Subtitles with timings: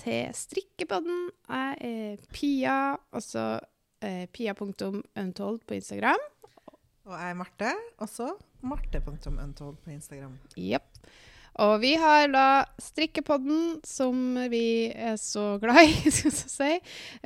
[0.00, 1.30] til Strikkepodden.
[1.48, 2.76] Jeg er Pia,
[3.12, 3.60] altså
[4.02, 6.22] eh, pia.untold på Instagram.
[7.08, 10.38] Og jeg er Marte, også marte.untold på Instagram.
[10.58, 11.02] Yep.
[11.60, 12.46] Og vi har da
[12.80, 16.72] Strikkepodden, som vi er så glad i, skal vi si.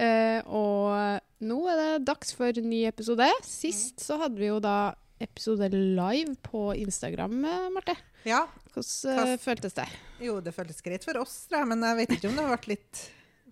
[0.00, 3.28] Eh, og nå er det dags for en ny episode.
[3.46, 7.96] Sist så hadde vi jo da episode live på Instagram, eh, Marte.
[8.24, 9.86] Ja, Hvordan eh, føltes det?
[10.24, 12.70] Jo, det føltes greit for oss, jeg, men jeg vet ikke om det har vært
[12.70, 13.02] litt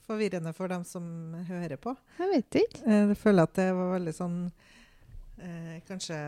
[0.07, 1.05] forvirrende for dem som
[1.49, 1.95] hører på.
[2.19, 2.83] Jeg vet ikke.
[2.87, 4.39] Eh, Jeg føler at det var veldig sånn
[5.39, 6.19] eh, Kanskje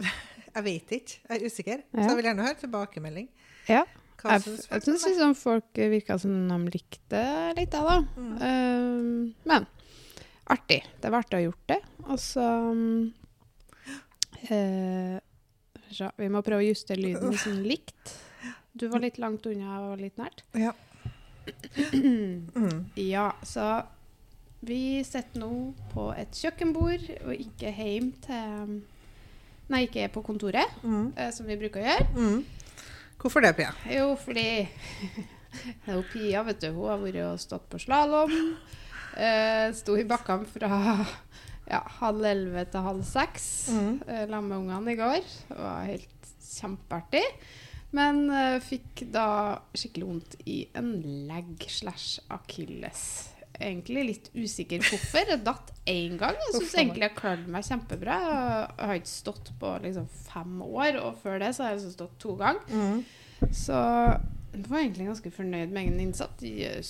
[0.56, 1.18] Jeg vet ikke.
[1.28, 1.84] Jeg er usikker.
[1.92, 2.08] Så Ja.
[2.08, 3.28] jeg vil gjerne høre tilbakemelding.
[3.68, 3.82] Ja.
[4.16, 7.22] Hva Jeg, synes folk syns liksom folk virka som de likte
[7.58, 7.98] litt av det.
[8.16, 8.30] Mm.
[8.40, 9.66] Uh, men
[10.48, 10.80] artig.
[11.02, 11.80] Det var artig å ha gjort det.
[12.06, 12.46] Og så
[15.96, 18.16] så Vi må prøve å justere lyden sånn likt.
[18.76, 20.42] Du var litt langt unna, jeg var litt nært.
[20.54, 20.72] Ja.
[22.56, 22.86] Mm.
[22.98, 23.82] Ja, så
[24.66, 25.50] vi sitter nå
[25.92, 28.72] på et kjøkkenbord og ikke hjem til
[29.70, 31.12] Nei, ikke på kontoret, Mm.
[31.18, 32.04] eh, som vi bruker å gjøre.
[32.14, 32.44] Mm.
[33.18, 33.72] Hvorfor det, Pia?
[33.90, 36.68] Jo, fordi det er jo Pia, vet du.
[36.76, 38.34] Hun har vært og stått på slalåm.
[39.18, 40.70] Eh, sto i bakkene fra
[41.66, 44.02] ja, halv elleve til halv seks Mm.
[44.06, 45.22] eh, sammen med ungene i går.
[45.48, 47.24] Det var helt kjempeartig.
[47.96, 49.28] Men uh, fikk da
[49.76, 50.92] skikkelig vondt i en
[51.28, 53.02] legg slash akilles.
[53.56, 55.30] Egentlig litt usikker hvorfor.
[55.32, 56.36] Jeg datt én gang.
[56.48, 58.16] Jeg syns egentlig jeg klarte meg kjempebra.
[58.26, 61.94] Jeg har ikke stått på liksom fem år, og før det så har jeg altså
[61.94, 62.66] stått to ganger.
[62.68, 63.52] Mm.
[63.54, 63.80] Så
[64.56, 66.44] jeg var egentlig ganske fornøyd med egen innsats.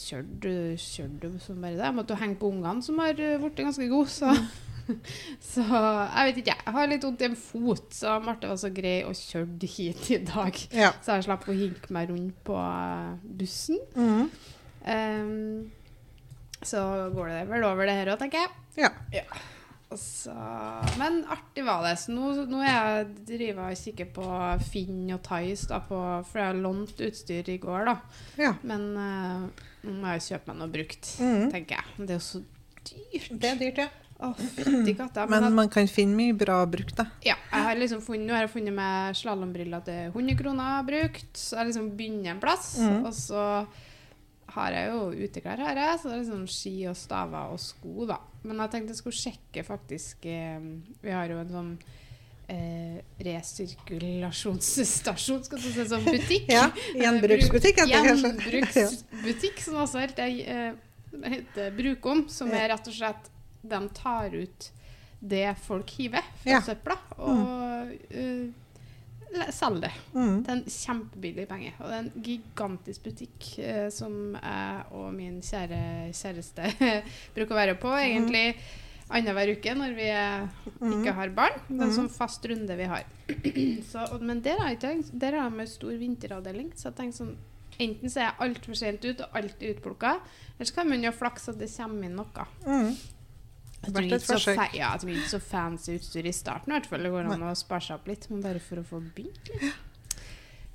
[0.07, 1.87] Kjørte, kjørte som bare det.
[1.87, 4.11] Jeg måtte henge på ungene, som har eh, blitt ganske gode.
[4.11, 4.35] Så.
[5.53, 8.71] så jeg vet ikke, jeg har litt vondt i en fot, så Marte var så
[8.75, 10.61] grei og kjørte hit i dag.
[10.77, 10.93] Ja.
[11.03, 13.81] Så jeg slapp å hinke meg rundt på eh, bussen.
[13.97, 14.31] Mm.
[14.87, 15.71] Um,
[16.67, 16.81] så
[17.15, 18.57] går det vel over det her òg, tenker jeg.
[18.87, 18.93] ja.
[19.23, 19.27] ja.
[19.97, 20.33] Så,
[20.99, 21.93] men artig var det.
[22.03, 24.25] Så nå, nå er jeg driver og kikker på
[24.67, 27.95] Finn og Tice, da, på, for jeg har lånt utstyr i går, da.
[28.43, 28.51] ja.
[28.67, 29.45] Men uh,
[29.87, 31.47] nå må jeg kjøpe meg noe brukt, Mm.
[31.55, 31.95] tenker jeg.
[32.03, 32.43] Det er jo så
[32.91, 33.31] dyrt.
[33.45, 33.87] Det er dyrt, ja.
[34.17, 35.27] Fytti katta.
[35.29, 37.05] Men, Men man kan finne mye bra brukt, da.
[37.25, 41.33] ja, jeg har liksom funnet, nå har jeg funnet meg slalåmbriller til 100 kroner brukt.
[41.37, 42.67] Så jeg liksom begynner en plass.
[42.81, 43.05] Mm.
[43.05, 43.43] Og så
[44.57, 48.07] har jeg jo uteklær, her, jeg, så det er liksom ski og staver og sko,
[48.09, 48.17] da.
[48.47, 50.61] Men jeg tenkte jeg skulle sjekke faktisk eh,
[51.03, 51.73] Vi har jo en sånn
[52.53, 56.47] eh, resirkulasjonsstasjon, skal du si, sånn butikk.
[56.57, 56.65] Ja,
[56.97, 57.77] Gjenbruksbutikk.
[57.93, 60.73] Gjenbruksbutikk, som også heter, eh,
[61.27, 63.25] heter Brukom, som er rett og slett
[63.69, 64.71] De tar ut
[65.27, 66.63] det folk hiver fra Ja.
[66.63, 68.55] søpla, og mm.
[69.35, 69.93] uh, selger det.
[70.15, 70.35] Mm.
[70.45, 71.73] Det er en kjempebillig penge.
[71.81, 76.73] Og det er en gigantisk butikk uh, som jeg og min kjære kjæreste
[77.37, 78.49] bruker å være på egentlig
[79.07, 81.59] annenhver uke når vi eh, ikke har barn.
[81.69, 83.05] Det er en sånn fast runde vi har.
[83.91, 86.73] så, og, men der har, tenkt, der har de stor vinteravdeling.
[86.75, 87.37] Så jeg tenker sånn
[87.77, 90.15] Enten så er jeg altfor sent ut og alt er utplukka,
[90.55, 92.47] eller så kan man jo flakse at det kommer inn noe.
[92.65, 92.95] Mm.
[93.87, 96.73] Jeg Vært ikke så, ja, ikke så fancy utstyr i starten.
[96.73, 97.07] i hvert fall.
[97.07, 99.83] Det går an å spare seg opp litt, men bare for å få begynt litt.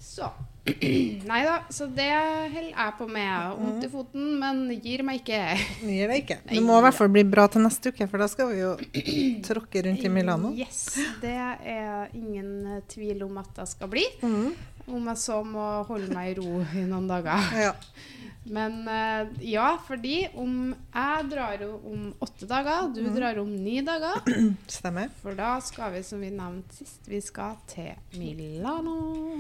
[0.02, 0.26] Så
[1.30, 2.10] Nei da, så det
[2.54, 3.54] holder jeg på med.
[3.58, 5.40] Vondt i foten, men gir meg ikke.
[5.90, 6.38] Gir det ikke.
[6.50, 8.72] Det må i hvert fall bli bra til neste uke, for da skal vi jo
[9.48, 10.54] tråkke rundt i Milano.
[10.58, 10.84] Yes,
[11.22, 14.06] Det er ingen eh, tvil om at det skal bli.
[14.22, 14.52] Mm.
[14.92, 17.54] Om jeg så må holde meg i ro i noen dager.
[17.70, 17.76] Ja.
[18.44, 23.16] Men eh, ja, fordi om jeg drar jo om åtte dager, du Mm.
[23.16, 24.18] drar om ni dager.
[24.68, 25.10] Stemmer.
[25.22, 29.38] For da skal vi, som vi nevnte sist, vi skal til Milano.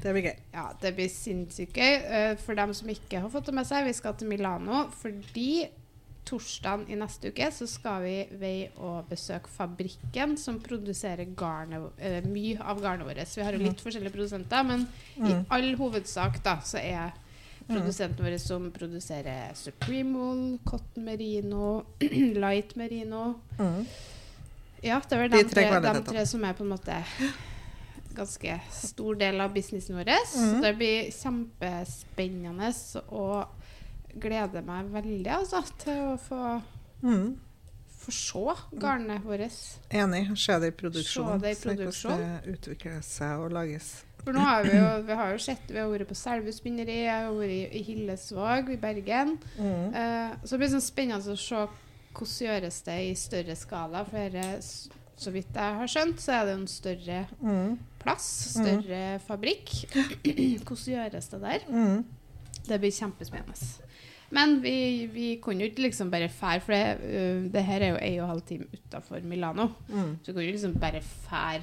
[0.00, 0.36] Det blir gøy.
[0.52, 1.94] Ja, det blir sinnssykt gøy.
[2.04, 5.66] Eh, For dem som ikke har fått det med seg, vi skal til Milano fordi
[6.24, 12.22] torsdagen i neste uke så skal vi vei og besøke fabrikken som produserer garnet, eh,
[12.24, 13.34] mye av garnet vårt.
[13.36, 14.86] Vi har jo litt forskjellige produsenter, men
[15.20, 17.12] i all hovedsak da, så er
[17.68, 21.84] produsenten våre som produserer Supreme Wool, Cotton Merino,
[22.44, 23.86] Light Merino Mm.
[24.84, 26.96] Ja, det er vel De de tre de tre som er på en måte
[28.14, 30.10] ganske stor del av businessen vår.
[30.26, 30.60] Så Mhm.
[30.62, 32.68] det blir kjempespennende
[33.08, 33.48] og
[34.20, 36.62] gleder meg veldig altså, til å få,
[37.02, 37.36] Mm.
[37.98, 39.78] få se garnet vårt.
[39.90, 40.36] Enig.
[40.38, 41.40] Se det i produksjon.
[41.40, 41.68] Se det i Se
[42.08, 44.04] hvordan det utvikler seg og lages.
[44.24, 47.02] For nå har vi jo, vi har jo sett Vi har vært på Selve spinneri,
[47.04, 49.34] jeg har vært i, Hillesvåg i Bergen.
[49.58, 49.92] Mm.
[49.92, 51.64] Uh, så det blir sånn spennende å se
[52.14, 54.04] hvordan gjøres det i større skala.
[54.08, 54.90] For dette,
[55.20, 57.76] så vidt jeg har skjønt, så er det en større Mm.
[58.02, 58.26] plass,
[58.56, 59.70] større fabrikk.
[60.64, 61.66] Hvordan gjøres det der?
[61.68, 62.04] Mm.
[62.68, 63.70] Det blir kjempespennende.
[64.34, 67.92] Men vi, vi kunne jo ikke liksom bare fære, for det, uh, det her er
[67.92, 69.68] jo en og en halv time utafor Milano.
[69.88, 70.16] Mm.
[70.22, 71.62] Så vi kunne jo liksom bare fære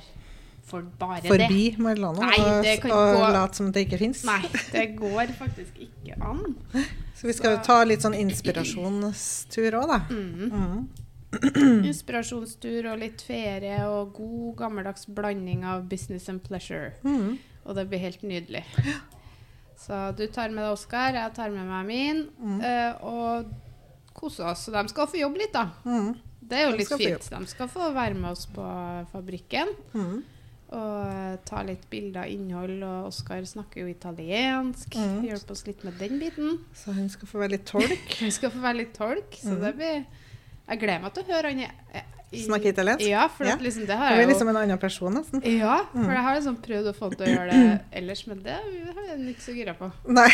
[0.63, 1.27] for bare det.
[1.31, 4.23] Forbi Marilano Nei, og, og late som det ikke fins.
[4.27, 4.41] Nei,
[4.71, 6.55] det går faktisk ikke an.
[7.21, 9.99] Så vi skal jo ta litt sånn inspirasjonstur òg, da.
[10.09, 10.51] Mm.
[10.51, 10.89] Mm.
[11.91, 16.93] Inspirasjonstur og litt ferie og god gammeldags blanding av business and pleasure.
[17.05, 17.37] Mm.
[17.65, 18.63] Og det blir helt nydelig.
[19.81, 22.59] Så du tar med deg Oskar, jeg tar med meg min, Mm.
[22.61, 23.51] eh, og
[24.13, 24.65] koser oss.
[24.67, 25.69] Så de skal få jobbe litt, da.
[25.85, 26.15] Mm.
[26.41, 27.29] Det er jo De litt fint.
[27.31, 28.65] De skal få være med oss på
[29.13, 30.23] fabrikken Mm.
[30.71, 32.81] Og eh, ta litt bilder av innhold.
[32.87, 34.95] Og Oskar snakker jo italiensk.
[34.95, 35.21] Mm.
[35.27, 36.59] Hjelpe oss litt med den biten.
[36.75, 38.15] Så han skal få være litt tolk.
[38.23, 39.61] han skal få være litt tolk, så Mm.
[39.65, 40.05] det blir
[40.71, 43.03] Jeg gleder meg til å høre han i- Snakke italiensk?
[43.09, 43.53] Ja, for Ja.
[43.57, 45.41] at liksom det har jeg jo liksom en annen person, nesten.
[45.43, 46.13] Ja, for Mm.
[46.13, 49.35] jeg har liksom prøvd å få til å gjøre det ellers, men det har jeg
[49.35, 49.91] ikke så gira på.
[50.07, 50.29] Nei,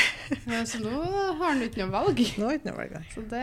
[0.45, 0.91] Ja, Så nå
[1.37, 2.17] har han ikke noe valg.
[2.37, 2.91] nå er ikke noe valg.
[2.93, 3.05] nei.
[3.15, 3.41] Så det,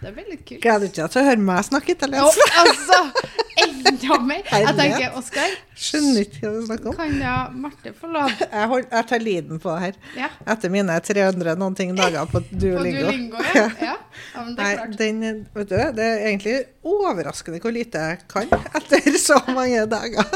[0.00, 0.60] det er veldig kult.
[0.62, 2.38] Gleder du deg til å høre meg snakke Jo, italiensk?
[2.56, 3.12] altså!
[3.60, 4.42] Enda mer!
[4.48, 6.94] Jeg tenker, Oskar, Skjønner ikke hva du snakker om.
[6.96, 8.30] kan ja Marte få lov?
[8.40, 9.94] Jeg, hold, jeg tar liden på det her.
[10.16, 13.10] Ja, Etter mine 300 noen ting dager på på Duolingo.
[13.10, 13.68] Duolingo, ja.
[13.90, 13.96] ja.
[14.34, 16.56] Ja det Nei, den, vet du, det er egentlig
[16.86, 20.34] overraskende hvor lite jeg kan etter så mange dager.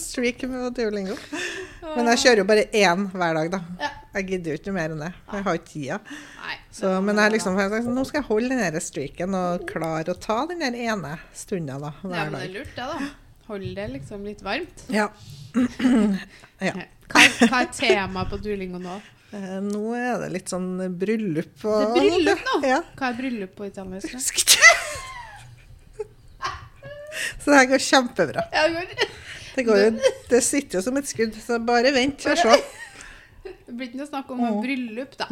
[0.00, 1.16] Streak med Duolingo.
[1.96, 3.90] Men jeg kjører jo bare én hver dag, da.
[4.14, 5.10] Jeg gidder jo ikke mer enn det.
[5.32, 5.98] Jeg har ikke tida.
[6.74, 7.58] Så, men jeg liksom,
[7.94, 11.92] nå skal jeg holde den streaken og klare å ta den der ene stunda da,
[12.04, 13.10] Ja, men det er lurt, det, da.
[13.50, 14.84] Hold det liksom litt varmt.
[14.94, 15.08] Ja.
[16.68, 16.74] ja.
[17.10, 19.00] Hva, hva er temaet på Duolingo nå?
[19.32, 22.54] Eh, Nå er det litt sånn bryllup Det er bryllup nå?
[22.66, 22.80] Ja.
[22.98, 24.10] Hva er bryllup på italiensk?
[24.16, 24.70] Husker ikke.
[27.40, 28.42] Så det her går kjempebra.
[28.52, 28.64] Ja,
[29.56, 32.56] det går- jo, det sitter jo som et skudd, så bare vent og se.
[33.44, 34.60] Det blir ikke noe snakk om Mm.
[34.64, 35.26] bryllup, da.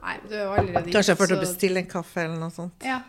[0.00, 2.84] Nei, du er allerede Kanskje jeg får til å bestille en kaffe eller noe sånt.
[2.86, 3.00] Ja,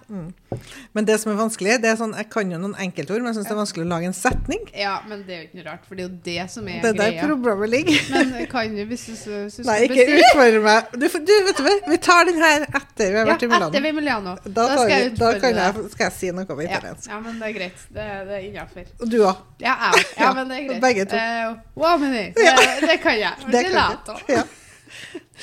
[0.92, 3.38] Men det som er vanskelig, det er sånn, jeg kan jo noen enkeltord, men jeg
[3.40, 4.66] syns det er vanskelig å lage en setning.
[4.76, 6.82] ja, men det er jo ikke noe rart, for det er jo det som er
[6.84, 8.02] Det er der problemet ligger.
[8.32, 10.92] Men kan du, hvis du, syns du Nei, ikke utfordre meg.
[11.00, 13.52] Du, du, vet du hva, vi tar den her etter vi har Ja, vært i
[13.54, 13.70] Milano.
[13.72, 14.36] etter vi er Milano.
[14.44, 17.08] Da, da, skal jeg da kan jeg, skal jeg si noe om Ja, italiensk.
[17.14, 17.86] ja, men det er greit.
[17.88, 18.92] Det, det er innafor.
[19.00, 19.42] Og du òg.
[19.64, 20.16] Ja, jeg òg.
[20.18, 20.82] Ja, Ja, men det er greit.
[20.90, 21.16] begge to.
[21.16, 22.26] Eh, uomini.
[22.36, 22.56] Ja.
[22.60, 23.52] Det, det kan jeg.
[23.56, 24.36] Det kan jeg.
[24.36, 24.44] Ja.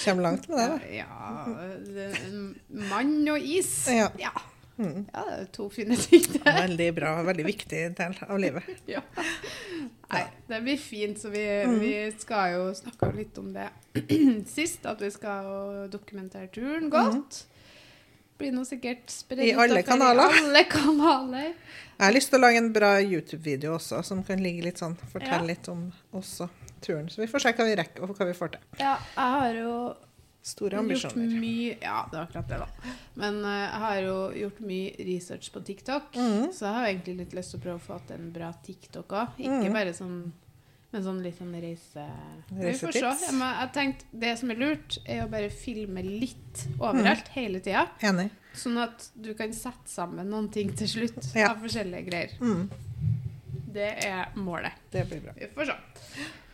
[0.05, 0.79] Kommer langt med det, da.
[0.95, 2.29] Ja ja
[2.91, 3.73] Mann og is.
[3.91, 4.09] Ja.
[4.19, 4.31] Ja.
[4.79, 5.09] Mm.
[5.11, 6.61] ja, det er to fine ting, Der.
[6.69, 7.17] Veldig bra.
[7.27, 8.63] Veldig viktig del av livet.
[8.87, 9.01] Ja.
[10.09, 11.81] Nei, det blir fint, så vi, Mm.
[11.83, 13.67] vi skal jo snakke litt om det
[14.55, 17.43] sist, at vi skal dokumentere turen godt.
[18.39, 19.49] Blir nå sikkert spredd Mm.
[19.51, 20.31] I alle kanaler.
[20.31, 21.51] I alle kanaler.
[21.99, 24.95] Jeg har lyst til å lage en bra YouTube-video også, som kan ligge litt sånn,
[25.11, 25.51] fortelle Ja.
[25.51, 26.47] litt om også
[26.85, 27.09] turen.
[27.13, 28.69] Så vi får se hva vi rekker, og hva vi får til.
[28.83, 29.73] Ja, jeg har jo
[30.49, 31.33] Store ambisjoner.
[31.43, 32.93] mye Ja, det er akkurat det, da.
[33.19, 36.53] Men uh, jeg har jo gjort mye research på TikTok, mm.
[36.57, 39.17] så jeg har egentlig litt lyst til å prøve å få til en bra TikTok
[39.19, 39.41] òg.
[39.43, 39.75] Ikke mm.
[39.75, 40.21] bare sånn
[40.89, 42.03] men sånn litt sånn reise...
[42.49, 43.21] Vi får Reisetips.
[43.21, 43.33] se.
[43.37, 47.85] Men jeg tenkte, Det som er lurt, er å bare filme litt overalt hele tida.
[48.09, 48.31] Enig.
[48.57, 51.53] Sånn at du kan sette sammen noen ting til slutt Ja.
[51.53, 52.33] av forskjellige greier.
[52.41, 52.71] Mm,
[53.69, 54.81] Det er målet.
[54.91, 55.37] det blir bra.
[55.37, 55.77] Vi får se.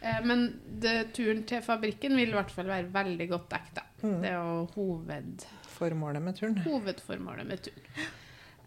[0.04, 0.44] Eh, Men
[0.80, 3.87] det, turen til fabrikken vil i hvert fall være veldig godt dekket.
[4.04, 4.18] Mm.
[4.20, 6.58] Det er jo hovedformålet med turen.
[6.66, 8.11] hovedformålet med turen.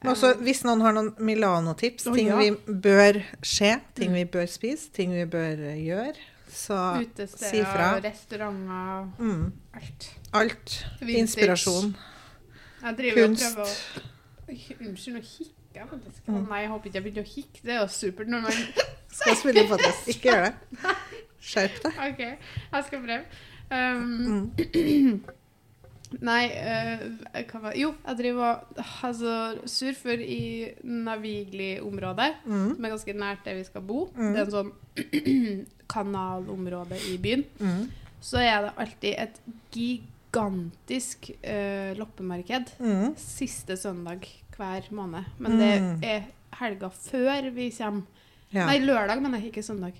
[0.02, 2.38] Men også, hvis noen har noen Milano-tips, oh, ting ja.
[2.38, 2.52] vi
[2.82, 4.16] bør se, ting Mm.
[4.20, 6.14] vi bør spise, ting vi bør eh, gjøre,
[6.54, 7.88] så Utesteder, si fra.
[8.04, 10.12] restauranter, mm, alt.
[10.34, 10.76] alt.
[11.02, 11.20] Vintage.
[11.22, 11.96] Inspirasjon.
[13.16, 13.58] Kunst.
[13.58, 13.66] å
[14.48, 16.22] Unnskyld, nå hikker jeg faktisk.
[16.28, 16.46] Mm.
[16.50, 17.60] Nei, jeg håper ikke jeg begynner å hikke.
[17.64, 18.54] Det er jo supert når man
[19.18, 20.08] Skal spille podcast.
[20.14, 20.54] Ikke gjør det.
[21.48, 22.00] Skjerp deg.
[22.10, 22.24] OK,
[22.74, 23.24] jeg skal prøve.
[23.72, 25.24] Um, Mm.
[26.24, 26.46] Nei,
[27.60, 29.32] var Jo, jeg driver og Altså,
[29.68, 32.76] surfer i Navigli-området, Mm.
[32.76, 34.06] som er ganske nært der vi skal bo.
[34.16, 34.34] Mm.
[34.34, 37.44] Det er en sånn kanalområde i byen.
[37.60, 37.90] Mm.
[38.24, 39.42] Så er det alltid et
[39.76, 43.16] gigantisk eh, loppemarked Mm.
[43.18, 44.26] siste søndag
[44.58, 45.26] hver måned.
[45.40, 46.04] Men det Mm.
[46.04, 46.24] er
[46.62, 48.04] helga før vi kommer.
[48.54, 48.66] Ja.
[48.66, 49.94] Nei, lørdag, men ikke søndag.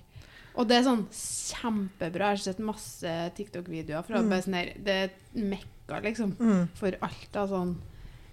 [0.58, 2.32] Og det er sånn kjempebra.
[2.32, 4.32] Jeg har sett masse TikTok-videoer fra Mm.
[4.42, 6.32] sånn her Det er mekka, liksom.
[6.38, 6.68] Mm.
[6.74, 7.76] For alt av sånn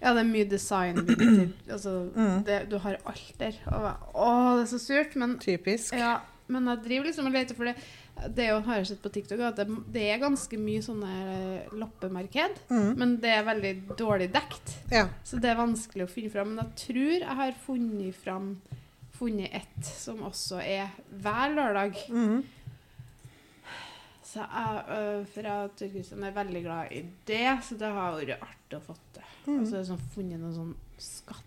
[0.02, 0.96] Ja, det er mye design.
[1.72, 2.44] altså, Mm.
[2.44, 3.54] det, du har alt der.
[3.66, 5.14] Og, å, det er så surt.
[5.16, 5.94] Men, Typisk.
[5.96, 7.76] ja, men jeg driver liksom og leter for det.
[8.34, 11.08] Det jo, har jeg sett på TikTok, at det, det er ganske mye sånne
[11.62, 12.60] eh, loppemarked.
[12.70, 12.96] Mm.
[12.96, 14.76] Men det er veldig dårlig dekt.
[14.92, 15.08] Ja.
[15.24, 16.54] Så det er vanskelig å finne fram.
[16.54, 18.56] Men jeg tror jeg har funnet fram
[19.18, 20.88] funnet ett som også er
[21.22, 21.96] hver lørdag.
[22.10, 22.42] Mm.
[24.26, 28.16] Så jeg, øh, for jeg og Kristian er veldig glad i det, så det har
[28.18, 29.28] vært artig å få til.
[29.46, 29.60] Mm.
[29.60, 31.44] Og så har jeg funnet noen sånn skatter.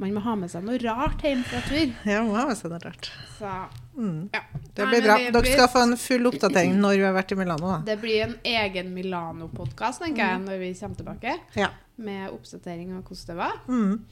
[0.00, 1.92] Man må ha med seg noe rart hjem fra tur.
[2.08, 3.10] Ja, må ha med seg noe rart.
[3.38, 3.52] Så
[4.00, 4.30] Mm.
[4.32, 4.40] ja.
[4.74, 5.16] Det blir bra.
[5.18, 7.66] Dere skal få en full oppdatering når vi har vært i Milano.
[7.72, 7.78] Da.
[7.84, 10.44] Det blir en egen Milano-podkast, tenker jeg, Mm.
[10.46, 11.38] når vi kommer tilbake.
[11.56, 11.68] Ja.
[11.98, 13.52] Med oppdatering av hvordan det var.
[13.68, 14.06] Mm.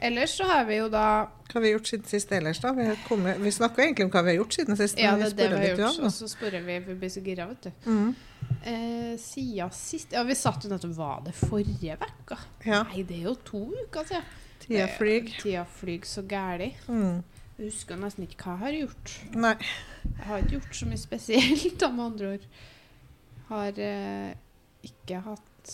[0.00, 1.04] Ellers så har vi jo da
[1.48, 2.70] Hva har vi gjort siden sist ellers, da?
[2.76, 4.98] Vi, kommet- vi snakker egentlig om hva vi har gjort siden sist.
[5.00, 5.98] Ja, det er det vi har gjort.
[6.04, 7.70] Og så spør vi, vi blir så gira, vet du.
[7.90, 8.14] Mm.
[8.62, 12.38] Eh, siden sist Ja, vi satt jo nettopp Var det forrige uke?
[12.66, 12.82] Ja.
[12.84, 14.24] Nei, det er jo to uker siden.
[14.62, 15.24] Tida flyr.
[15.26, 16.70] Eh, Tida flyr så gæli.
[16.88, 17.22] Mm.
[17.58, 19.14] Jeg husker nesten ikke hva jeg har gjort.
[19.34, 19.54] Nei.
[20.04, 22.44] Jeg har ikke gjort så mye spesielt, med andre ord.
[23.48, 24.34] Har eh,
[24.84, 25.72] ikke hatt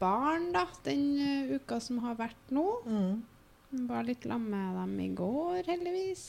[0.00, 2.66] barn, da, den eh, uka som har vært nå.
[2.86, 3.88] Mm.
[3.88, 6.28] Var litt sammen med dem i går, heldigvis.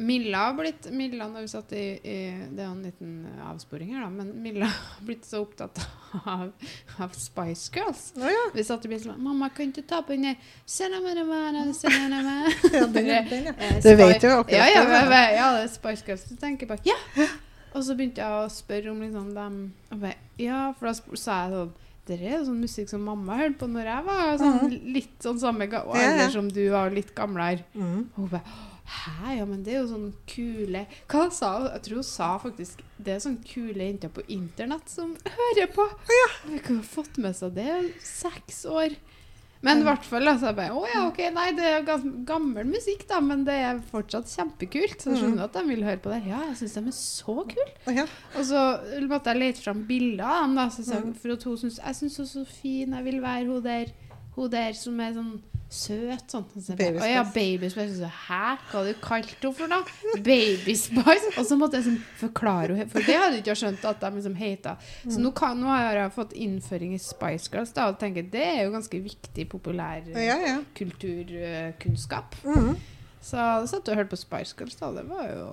[0.00, 2.18] Milla har blitt Milla, når vi satt i, i
[2.56, 3.10] Det er en liten
[3.44, 5.80] avsporing her, da, men Milla har blitt så opptatt
[6.24, 6.46] av,
[7.04, 8.06] av Spice Girls.
[8.16, 8.46] Å ja.
[8.54, 10.40] Vi satt i bilen sånn 'Mamma, kan ikke ta på den der
[12.78, 13.54] ja, den, den, ja.
[13.60, 16.24] Eh, Du vet jo akkurat ja, ja, det, ja, det er Spice Girls.
[16.28, 17.28] Så tenker bare Ja!
[17.74, 19.60] Og så begynte jeg å spørre om liksom dem
[20.40, 21.76] Ja, for da sa jeg sånn
[22.10, 25.68] det er sånn musikk som mamma hørte på når jeg var sånn, litt sånn samme
[25.70, 26.26] ga Ja, ja.
[26.32, 27.64] som du var, litt gamlere.
[27.74, 28.10] Mm.
[28.14, 28.58] Og hun bare
[28.90, 31.68] Hæ, ja, men det er jo sånn kule Hva sa hun?
[31.76, 35.86] Jeg tror hun sa faktisk Det er sånn kule jenter på internett som hører på.
[36.10, 36.26] Ja.
[36.48, 37.70] Hun har fått med seg det.
[38.02, 38.96] Seks år.
[39.62, 43.02] Men i hvert fall altså, jeg bare, Å ja, ok, nei, det er gammel musikk,
[43.10, 44.96] da, men det er fortsatt kjempekult.
[45.02, 46.22] Så jeg skjønner at de vil høre på det.
[46.30, 47.66] Ja, jeg syns de er så kule.
[47.98, 48.06] Ja.
[48.38, 48.62] Og så
[49.10, 51.14] måtte jeg lete fram bilder av dem, da, så jeg, Mm.
[51.20, 52.92] for at hun synes, jeg syns hun er så fin.
[52.96, 53.92] Jeg vil være hun der,
[54.36, 55.32] hun der som er sånn
[55.70, 56.24] søt.
[56.32, 56.44] Sånn.
[56.58, 57.94] Så Baby ja, Baby Spice.
[58.00, 59.78] Så, Hæ, hva du kalt henne for, da?
[60.26, 61.30] Baby Spice?
[61.38, 64.10] Og så måtte jeg sånn forklare henne, for det hadde jeg ikke skjønt at de
[64.16, 64.76] liksom heter.
[65.04, 65.22] Så Mm.
[65.28, 68.64] nå, kan, nå har jeg fått innføring i Spice Girls, da, og tenker det er
[68.64, 70.56] jo ganske viktig populær eh, Ja, ja.
[70.74, 72.34] kulturkunnskap.
[72.44, 72.74] Mm.
[73.22, 74.90] Så jeg satt og hørte på Spice Girls, da.
[74.96, 75.46] Det var jo,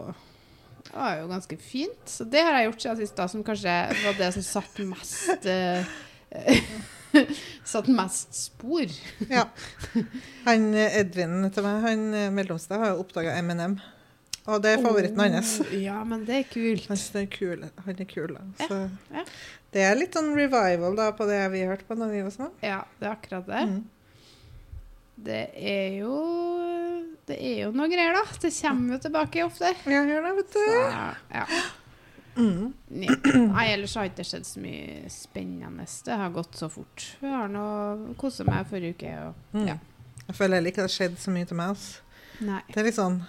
[0.88, 2.04] det var jo ganske fint.
[2.10, 3.74] Så det har jeg gjort siden sist, da, som kanskje
[4.06, 5.84] var det som satt mest eh,
[7.64, 8.86] Satt mest spor.
[9.30, 9.46] ja.
[10.46, 13.78] Han Edvin til meg, han eh, mellomste, har jo oppdaga M&M.
[14.48, 15.58] Og det er favoritten hans.
[15.66, 16.88] Oh, ja, men det er kult.
[16.88, 17.66] Det er kul.
[17.84, 18.46] Han er kul, da.
[18.62, 18.80] Så
[19.12, 19.26] ja.
[19.76, 22.50] det er litt sånn revival da på det vi hørte på når vi var små.
[22.64, 23.66] Ja, det er akkurat det.
[23.68, 23.82] Mm.
[25.28, 26.16] Det er jo
[27.28, 28.24] Det er jo noe greier, da.
[28.40, 29.74] Det kommer jo tilbake ofte.
[29.90, 30.96] Ja, gjør det, vet Så, du.
[31.36, 31.44] ja.
[32.38, 32.74] Mm.
[33.52, 35.86] Nei, ellers har ikke det skjedd så mye spennende.
[36.06, 37.06] Det har gått så fort.
[37.22, 37.64] Vi har nå
[38.22, 39.14] kosa meg forrige uke.
[39.28, 39.68] Og, Mm.
[39.72, 39.78] ja.
[40.28, 41.70] Jeg føler heller ikke det har skjedd så mye til meg.
[41.74, 42.00] Altså.
[42.46, 42.62] Nei.
[42.70, 43.22] Det er litt sånn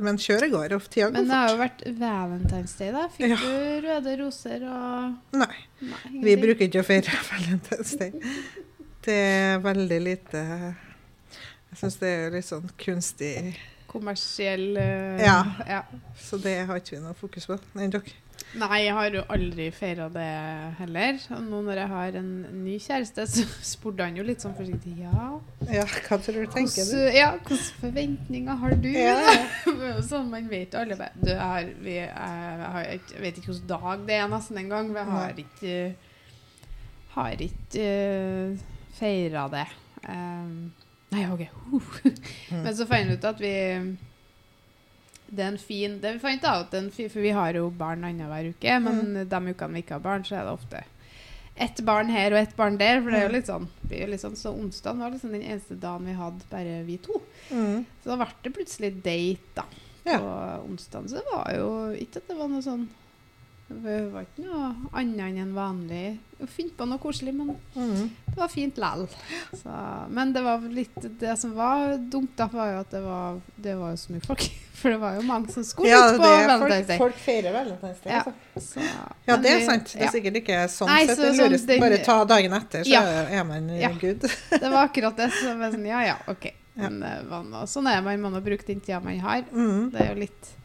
[0.00, 3.08] Men kjøret går, og tida Men det har jo vært Valentine's Day, da.
[3.12, 3.36] Fikk Ja.
[3.36, 8.12] du røde roser og Nei, Nei, vi bruker ikke å feire Valentine's Day.
[9.02, 10.40] Det er veldig lite
[11.70, 13.56] Jeg syns det er litt sånn kunstig,
[13.90, 15.38] Kommersiell uh, Ja.
[15.66, 15.84] ja.
[16.18, 17.58] så det har ikke vi noe fokus på.
[17.78, 18.18] Enn dere?
[18.58, 20.26] Nei, jeg har jo aldri feira det
[20.80, 21.18] heller.
[21.36, 22.30] Og nå når jeg har en
[22.64, 25.26] ny kjæreste, så spurte han jo litt sånn forsiktig Ja,
[25.70, 26.96] Ja, hva tror du tenker du?
[27.14, 28.88] ja, hvilke forventninger har du?
[28.90, 29.20] Ja,
[30.10, 34.04] sånn man vet alle du, jeg, har, vi, jeg, har jeg vet ikke hvilken dag
[34.08, 34.90] det er nesten engang.
[34.96, 35.78] Vi har ikke
[37.14, 38.68] Har ikke uh,
[38.98, 39.66] feira det.
[40.08, 40.70] Um,
[41.10, 41.42] nei, OK.
[41.70, 42.14] Mm.
[42.64, 43.56] Men så fant vi ut at vi
[45.30, 48.02] det er en fin det vi fant ut, en fin, For vi har jo barn
[48.02, 50.80] annenhver uke, men de ukene vi ikke har barn, så er det ofte
[51.60, 53.02] ett barn her og ett barn der.
[53.02, 55.44] For det er jo litt sånn, det jo litt sånn Så onsdag var liksom den
[55.44, 57.20] eneste dagen vi hadde bare vi to.
[57.50, 57.84] Mm.
[58.00, 59.66] Så da ble det plutselig date, da.
[60.06, 60.18] Ja.
[60.18, 61.10] Og onsdagen.
[61.12, 61.68] Så var jo
[62.00, 62.88] ikke at det var noe sånn
[63.70, 66.18] Det var ikke noe annet enn vanlig.
[66.42, 68.08] Å finne på noe koselig, men Mm.
[68.26, 69.06] det var fint lell.
[70.10, 73.74] Men det var litt Det som var dumt, da, var jo at det var, det
[73.78, 74.42] var jo så mye folk.
[74.80, 76.98] For det var jo mange som skulle Ja, ut på det Valentine's folk, Day.
[76.98, 78.12] folk feirer Valentine's Day.
[78.12, 78.22] Ja.
[78.56, 78.66] Altså.
[78.80, 78.86] Så,
[79.28, 79.92] Ja, det er sant.
[79.92, 81.80] Det er sikkert ikke sånn Nei, sett så det sånn lureste.
[81.80, 83.02] Bare ta dagen etter, så Ja.
[83.40, 83.90] er man eh, Ja.
[84.00, 84.20] good.
[84.50, 85.30] Det var akkurat det.
[85.36, 86.44] Så jeg sånn, ja ja, OK.
[86.76, 86.88] Ja.
[86.88, 88.20] Men det var noe, sånn er man.
[88.22, 89.42] Man må bruke den tida man har.
[89.52, 89.90] Mm.
[89.92, 90.56] Det er jo litt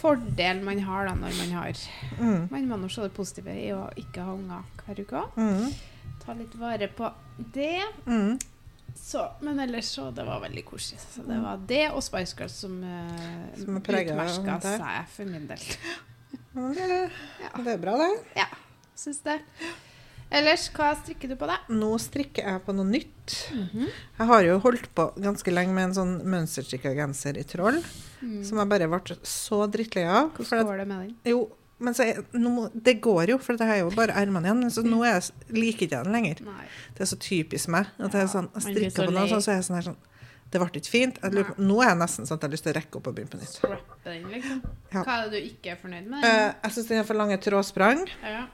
[0.00, 1.82] fordel man har da når man har
[2.20, 2.48] Mm.
[2.50, 5.36] Man må nå se det positive i å ikke ha unger hver uke òg.
[5.36, 5.74] Mm.
[6.24, 7.10] Ta litt vare på
[7.54, 7.80] det.
[8.06, 8.38] Mm.
[8.96, 11.00] Så, men ellers så det var veldig koselig.
[11.14, 15.46] Så det var det og Spice Girls som, uh, Som er utmerka seg for min
[15.48, 15.62] del.
[16.50, 16.88] Det,
[17.40, 17.50] Ja.
[17.62, 18.10] det er bra, det.
[18.36, 18.46] Ja,
[18.98, 19.38] syns det.
[20.30, 21.70] Ellers, hva strikker du på deg?
[21.74, 23.36] Nå strikker jeg på noe nytt.
[23.54, 23.86] Mhm.
[24.18, 27.80] Jeg har jo holdt på ganske lenge med en sånn mønsterstrikka genser i troll,
[28.22, 28.44] Mm.
[28.44, 30.30] som jeg bare ble så drittlei av.
[30.36, 31.16] Hvordan går det med den?
[31.24, 34.70] jo, men så er, nå, det går jo, for det har jo bare ermene igjen.
[34.70, 36.42] Så nå er jeg, liker ikke den lenger.
[36.44, 36.66] Nei.
[36.94, 37.86] Det er så typisk meg.
[37.98, 39.96] At jeg, er sånn, jeg strikker på noe, sånn, så er jeg sånn her sånn
[40.50, 41.18] Det ble ikke fint.
[41.22, 43.06] Jeg lurer, nå er jeg nesten sånn at jeg har lyst til å rekke opp
[43.06, 43.60] og begynne på nytt.
[44.04, 44.62] Den, liksom.
[44.92, 45.02] Ja.
[45.06, 46.24] Hva er det du ikke er fornøyd med?
[46.24, 48.46] Uh, jeg syns den har for lange trådsprang, ja.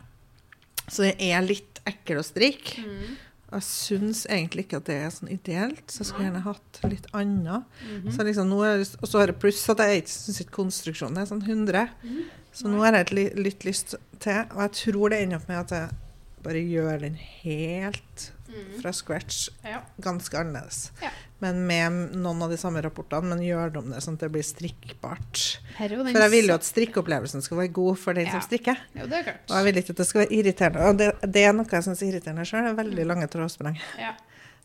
[0.88, 2.82] Så det er litt ekkel å strikke.
[2.82, 3.16] Mm.
[3.46, 7.06] Jeg syns egentlig ikke at det er sånn ideelt, så jeg skulle gjerne hatt litt
[7.14, 7.68] annet.
[7.86, 8.08] Mhm.
[8.14, 11.44] Så liksom, er, og så har jeg pluss at jeg ikke syns konstruksjonen er sånn
[11.44, 11.86] 100.
[12.02, 12.24] Mm.
[12.56, 15.62] Så nå har jeg et litt lyst til, og jeg tror det ender opp med
[15.62, 18.80] at jeg bare gjør den helt Mm.
[18.82, 19.82] fra scratch, Ja.
[20.00, 20.90] ganske annerledes.
[21.02, 21.10] Ja.
[21.40, 24.30] Men med noen av de samme rapportene, men gjør det om det sånn at det
[24.32, 25.58] blir strikkbart.
[25.76, 28.32] Her er den For jeg vil jo at strikkeopplevelsen skal være god for den Ja.
[28.32, 28.76] som strikker.
[28.94, 29.50] Jo, det er klart.
[29.50, 30.88] Og jeg vil ikke at det skal være irriterende.
[30.88, 33.78] Og det, det er noe jeg syns er irriterende sjøl, veldig lange trådsprang.
[33.98, 34.14] Ja.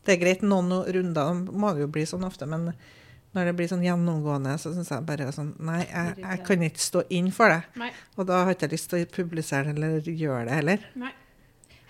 [0.04, 2.72] Det er greit noen runder, må det jo bli sånn ofte, men
[3.34, 6.78] når det blir sånn gjennomgående, så syns jeg bare sånn Nei, jeg, jeg kan ikke
[6.82, 7.62] stå inn for det.
[7.76, 7.90] Nei.
[8.18, 10.78] Og da har jeg ikke lyst til å publisere det eller gjøre det heller.
[10.96, 11.12] Nei.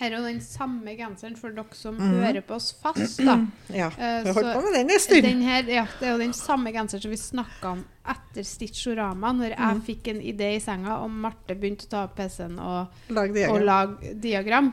[0.02, 2.14] Her er jo den samme genseren for dere som mm.
[2.24, 3.36] hører på oss fast, da.
[3.82, 3.86] Ja.
[3.94, 5.22] Eh, Vi har holdt på med den en stund.
[5.28, 9.30] Den her, ja, det er jo den samme genseren som vi snakka om etter Stitchorama,
[9.38, 9.82] når jeg Mhm.
[9.86, 13.62] fikk en idé i senga, og Marte begynte å ta opp PC-en og, og diagram.
[13.64, 14.72] lage diagram.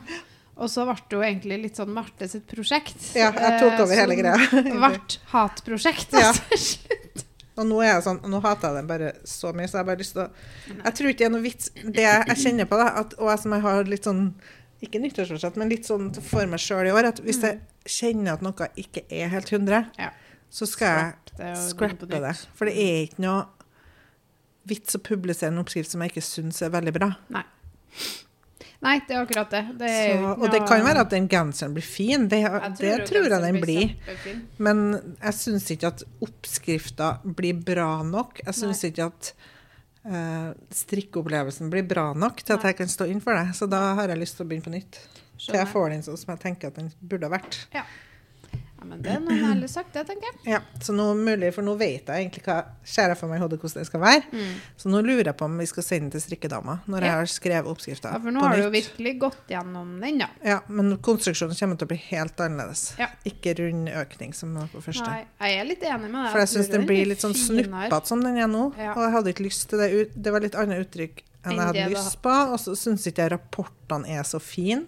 [0.60, 2.98] Og så ble det jo egentlig litt sånn Marte sitt prosjekt.
[3.16, 4.36] Ja, jeg tok over eh, hele greia.
[4.82, 4.98] ble
[5.32, 6.12] hatprosjekt.
[6.20, 6.32] Ja.
[6.56, 7.24] slutt.
[7.60, 9.88] Og nå er jeg sånn, nå hater jeg den bare så mye, så jeg har
[9.90, 10.28] bare lyst til å
[10.84, 13.42] Jeg tror ikke det er noe vits Det jeg kjenner på, da, at, og jeg
[13.42, 14.22] som jeg har litt sånn
[14.80, 18.44] Ikke nyttårsforsett, men litt sånn for meg sjøl i år, at hvis jeg kjenner at
[18.44, 20.10] noe ikke er helt 100, Ja.
[20.50, 22.34] så skal jeg scrappe det det.
[22.56, 23.44] For det er ikke noe
[24.70, 27.10] vits å publisere en oppskrift som jeg ikke syns er veldig bra.
[28.80, 29.60] Nei, det er akkurat det.
[29.76, 32.38] det er Så, og det kan være at den genseren blir fin, det,
[32.78, 33.90] det jo tror jeg den blir.
[34.06, 34.38] kjempefin.
[34.64, 34.80] Men
[35.20, 38.40] jeg syns ikke at oppskrifta blir bra nok.
[38.46, 39.34] Jeg syns ikke at
[40.74, 43.56] strikkeopplevelsen blir bra nok til at jeg kan stå inn for det.
[43.58, 45.00] Så da har jeg lyst til å begynne på nytt.
[45.40, 47.58] Til jeg får den sånn som jeg tenker at den burde ha vært.
[47.74, 47.84] Ja,
[48.86, 50.38] men det er noe ærlig sagt, det, tenker jeg.
[50.54, 52.58] Ja, så nå mulig, For nå vet jeg egentlig hva
[52.90, 54.44] jeg for meg i hodet hvordan det skal være.
[54.80, 57.30] Så nå lurer jeg på om vi skal sende den til strikkedama når jeg har
[57.30, 58.14] skrevet oppskrifta.
[58.16, 60.30] Ja, for nå har du jo virkelig gått gjennom den, da.
[60.46, 62.84] Ja, men konstruksjonen kommer til å bli helt annerledes.
[63.00, 63.10] Ja.
[63.28, 65.06] Ikke rund økning som på første.
[65.06, 66.30] Nei, jeg er litt enig med deg.
[66.32, 68.70] For jeg syns den blir litt sånn snuppete som den er nå.
[68.80, 68.94] Ja.
[68.96, 69.90] Og jeg hadde ikke lyst til det.
[70.14, 72.32] Det var litt annet uttrykk Enn jeg hadde lyst på.
[72.52, 74.84] Og så syns ikke jeg rapportene er så fine.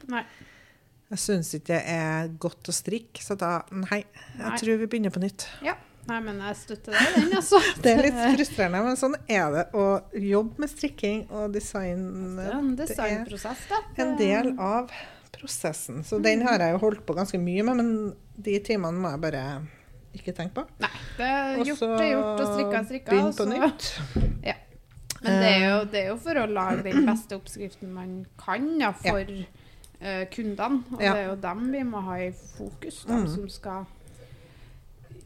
[1.13, 4.03] Jeg syns ikke det er godt å strikke, så da Nei.
[4.03, 4.59] Jeg Nei.
[4.63, 5.49] tror vi begynner på nytt.
[5.65, 5.77] Ja.
[6.09, 7.61] Nei, men jeg støtter deg den, altså.
[7.85, 9.85] Det er litt frustrerende, men sånn er det å
[10.19, 12.01] jobbe med strikking og design.
[12.41, 13.79] Det er en designprosess, da.
[14.03, 14.91] en del av
[15.37, 16.03] prosessen.
[16.07, 17.95] Så den har jeg jo holdt på ganske mye med, men
[18.35, 19.45] de timene må jeg bare
[20.17, 20.67] ikke tenke på.
[20.83, 23.15] Nei, det er gjort og er gjort, og strikka er strikka.
[23.15, 23.91] Begynn på nytt.
[24.51, 24.59] Ja.
[25.23, 28.65] Men det er, jo, det er jo for å lage den beste oppskriften man kan
[28.81, 29.29] da, for
[30.03, 30.83] eh, kundene.
[30.93, 31.15] Og Ja.
[31.15, 33.35] det er jo dem vi må ha i fokus, dem Mm.
[33.35, 33.87] som skal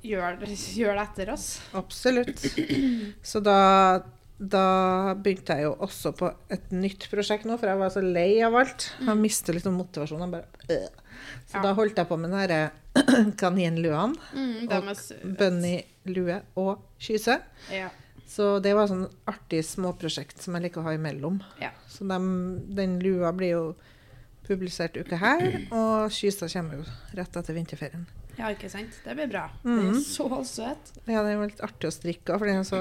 [0.07, 1.49] gjøre det, det etter oss.
[1.75, 2.45] Absolutt.
[3.31, 4.03] Så da,
[4.39, 8.41] da begynte jeg jo også på et nytt prosjekt nå, for jeg var så lei
[8.47, 8.91] av alt.
[9.01, 10.31] Jeg mistet litt motivasjonen.
[10.31, 10.89] bare, øh.
[11.47, 11.63] Så Ja.
[11.63, 12.71] da holdt jeg på med den herre
[13.41, 14.17] kaninluene.
[14.35, 17.41] Mm, og bunnylue og kyse.
[17.73, 17.89] Ja.
[18.27, 21.41] Så det var sånn artig småprosjekt som jeg liker å ha imellom.
[21.63, 21.71] Ja.
[21.89, 22.19] Så de,
[22.75, 23.75] den lua blir jo
[24.47, 25.43] publisert uke her,
[25.75, 26.85] og Kystad kommer jo
[27.19, 28.07] rett etter vinterferien.
[28.39, 28.93] ja, ikke sant?
[29.05, 29.47] Det blir bra.
[29.65, 29.77] Mm.
[29.81, 30.93] Det er så søt.
[31.09, 32.81] Ja, det er litt artig å strikke, for den er så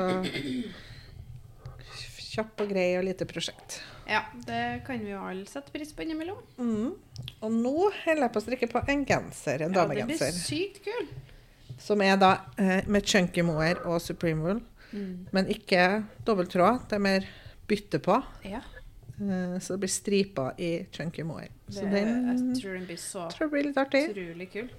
[2.36, 3.78] kjapp og grei og lite prosjekt.
[4.10, 6.42] Ja, det kan vi jo alle sette pris på innimellom.
[6.60, 6.92] Mm.
[7.42, 7.72] Og nå
[8.04, 11.08] holder jeg på å strikke på en genser, en Ja, det blir sykt kul.
[11.80, 14.62] som er da eh, med chunky moer og supreme wool,
[14.96, 15.26] Mm.
[15.34, 17.24] men ikke dobbelt tråd, det er mer
[17.68, 18.16] bytte på.
[18.46, 18.62] Ja,
[19.18, 21.50] så det blir stripa i chunky mohair.
[21.70, 24.02] Så den jeg tror den blir så tror jeg blir litt artig.
[24.12, 24.70] utrolig kul.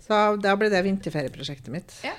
[0.00, 1.94] Så da blir det vinterferieprosjektet mitt.
[2.04, 2.14] Ja.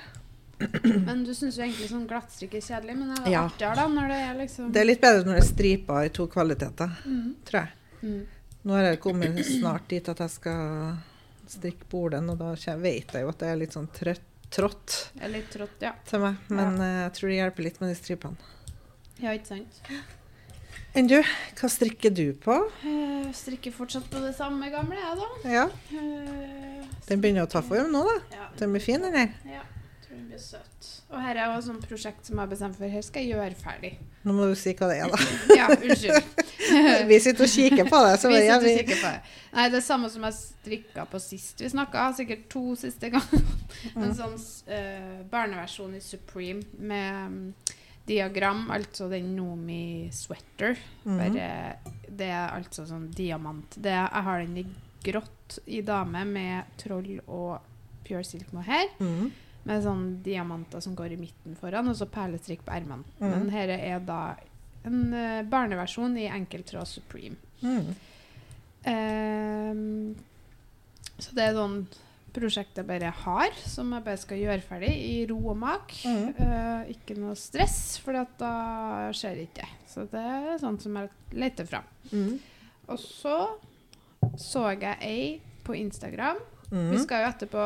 [1.06, 3.44] Men du syns jo egentlig sånn glattstrikk er kjedelig, men det er Ja.
[3.48, 6.08] artigere da når det er liksom Det er litt bedre når det er stripa i
[6.08, 7.34] to kvaliteter, Mm.
[7.44, 7.70] tror jeg.
[8.02, 8.26] Mm.
[8.64, 10.98] Nå har jeg kommet snart dit at jeg skal
[11.48, 15.50] strikke bordet og da vet jeg jo at det er litt sånn trøtt, trått litt
[15.50, 15.92] trått, ja.
[16.04, 16.36] til meg.
[16.50, 18.36] Men eh, jeg tror det hjelper litt med de stripene.
[19.22, 19.80] Ja, ikke sant.
[20.98, 22.56] Enn du, hva strikker du på?
[22.82, 25.50] Jeg strikker fortsatt på det samme gamle, jeg, da.
[25.50, 28.16] Ja, Uh, Den begynner å ta form nå, da.
[28.34, 29.32] Ja, Den blir fin, den her.
[29.46, 29.62] ja.
[30.04, 30.88] Tror den blir søt.
[31.10, 32.86] Og her er jo et prosjekt som jeg har bestemt for.
[32.90, 33.90] Her skal jeg gjøre ferdig.
[34.22, 35.18] Nå må du si hva det er, da.
[35.58, 36.46] Ja, unnskyld.
[37.10, 38.12] Vi sitter og kikker på det.
[38.22, 39.34] Så Vi er sitter og kikker på det.
[39.56, 42.04] Nei, det er samme som jeg strikka på sist vi snakka.
[42.18, 43.46] Sikkert to siste ganger.
[43.96, 47.69] En sånn uh, barneversjon i Supreme med mm,
[48.10, 50.78] diagram, altså den Nomi sweater.
[51.04, 51.18] Mhm.
[51.20, 53.78] Bare, det er altså sånn diamant.
[53.78, 54.66] Det, jeg har den i
[55.04, 57.60] grått i dame med troll og
[58.06, 58.90] pure silk mohair.
[58.98, 59.30] Mhm.
[59.68, 63.04] Med sånn diamanter som går i midten foran, og så perlestrikk på ermene.
[63.18, 63.30] Mhm.
[63.30, 64.22] Men her er da
[64.88, 67.36] en uh, barneversjon i enkeltråd Supreme.
[68.88, 70.14] Ehm,
[71.20, 71.82] så det er sånn
[72.34, 75.94] prosjekt jeg bare har, som jeg bare skal gjøre ferdig i ro og mak.
[76.04, 76.28] Mm.
[76.38, 78.52] Uh, ikke noe stress, for da
[79.16, 79.68] skjer det ikke.
[79.90, 81.86] Så det er sånt som jeg leter fram.
[82.12, 82.38] Mm.
[82.90, 83.36] Og så
[84.36, 86.36] så jeg ei på Instagram.
[86.70, 86.98] Vi Mhm.
[87.02, 87.62] skal jo etterpå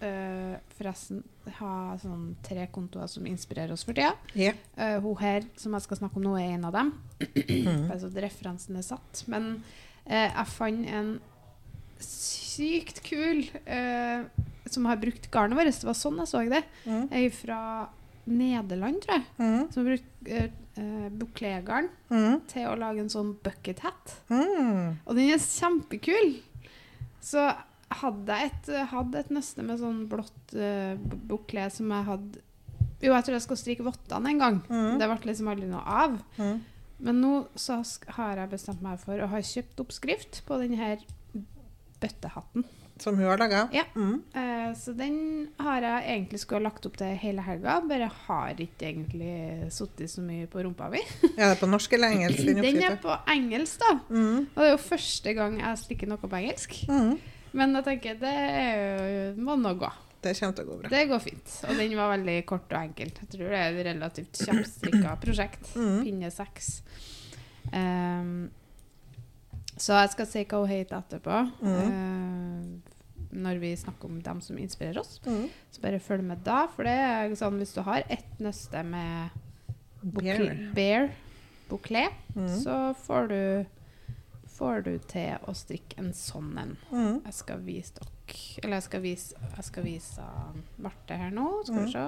[0.00, 1.22] eh, forresten
[1.58, 4.14] ha sånn tre kontoer som inspirerer oss for tida.
[4.34, 4.54] Yeah.
[4.78, 6.92] Uh, hun her som jeg skal snakke om nå, er en av dem.
[7.88, 9.24] Bare så referansen er satt.
[9.26, 9.62] Men
[10.06, 11.20] eh, jeg fant en
[12.02, 14.24] sykt kul eh,
[14.68, 15.72] som har brukt garnet vårt.
[15.80, 16.64] Det var sånn jeg så det.
[16.84, 17.60] jeg Ei fra
[18.28, 19.24] Nederland, tror jeg.
[19.38, 19.62] Mm.
[19.72, 22.40] Som har brukt eh, eh, bouclé-garn Mhm.
[22.50, 24.18] til å lage en sånn bucket hat.
[24.28, 24.98] Mhm.
[25.06, 26.36] Og den er kjempekul.
[27.20, 27.46] Så
[27.90, 32.42] hadde jeg et, hadde et nøste med sånn blått eh, bouclé som jeg hadde
[33.00, 34.56] Jo, jeg tror jeg skal stryke vottene en gang.
[34.68, 34.98] Mhm.
[34.98, 36.18] Det ble liksom aldri noe av.
[36.36, 36.60] Mhm.
[37.00, 37.76] Men nå så
[38.16, 40.98] har jeg bestemt meg for å ha kjøpt oppskrift på denne her
[42.00, 42.64] bøttehatten.
[42.98, 43.68] Som hun har laga?
[43.72, 43.84] Ja.
[43.94, 44.22] Mm.
[44.34, 45.18] Eh, så den
[45.62, 50.10] har jeg egentlig skulle ha lagt opp til hele helga, bare har ikke egentlig sittet
[50.10, 51.02] så mye på rumpa mi.
[51.38, 52.42] Er det på norsk eller engelsk?
[52.42, 53.92] Den Den er på engelsk, da.
[54.10, 54.48] Mm.
[54.50, 56.74] Og det er jo første gang jeg strikker noe på engelsk.
[56.90, 57.14] Mm.
[57.58, 58.36] Men jeg tenker det
[59.14, 59.94] jo, må nå gå.
[60.18, 60.90] Det kommer til å gå bra.
[60.90, 61.52] Det går fint.
[61.68, 63.12] Og den var veldig kort og enkel.
[63.14, 65.68] Jeg tror det er et relativt kjappstrikka prosjekt.
[65.78, 66.00] Mhm.
[66.02, 66.70] Pinne seks.
[67.72, 68.48] Ehm,
[69.78, 71.40] så jeg skal si hva hun heter etterpå.
[71.62, 71.74] Mm.
[71.82, 72.94] eh,
[73.38, 75.18] når vi snakker om dem som inspirerer oss.
[75.26, 75.48] Mm.
[75.70, 76.62] Så bare følg med da.
[76.72, 79.36] For det er sånn hvis du har ett nøste med
[79.98, 80.44] Bear.
[80.74, 81.10] bear
[81.68, 82.48] bouclé, mm.
[82.62, 83.42] så får du
[84.58, 86.76] får du til å strikke en sånn en.
[86.90, 87.18] Mhm.
[87.26, 88.14] Jeg skal vise dere
[88.62, 91.46] Eller jeg skal vise, jeg skal vise uh, Marte her nå.
[91.64, 92.02] Skal vi se.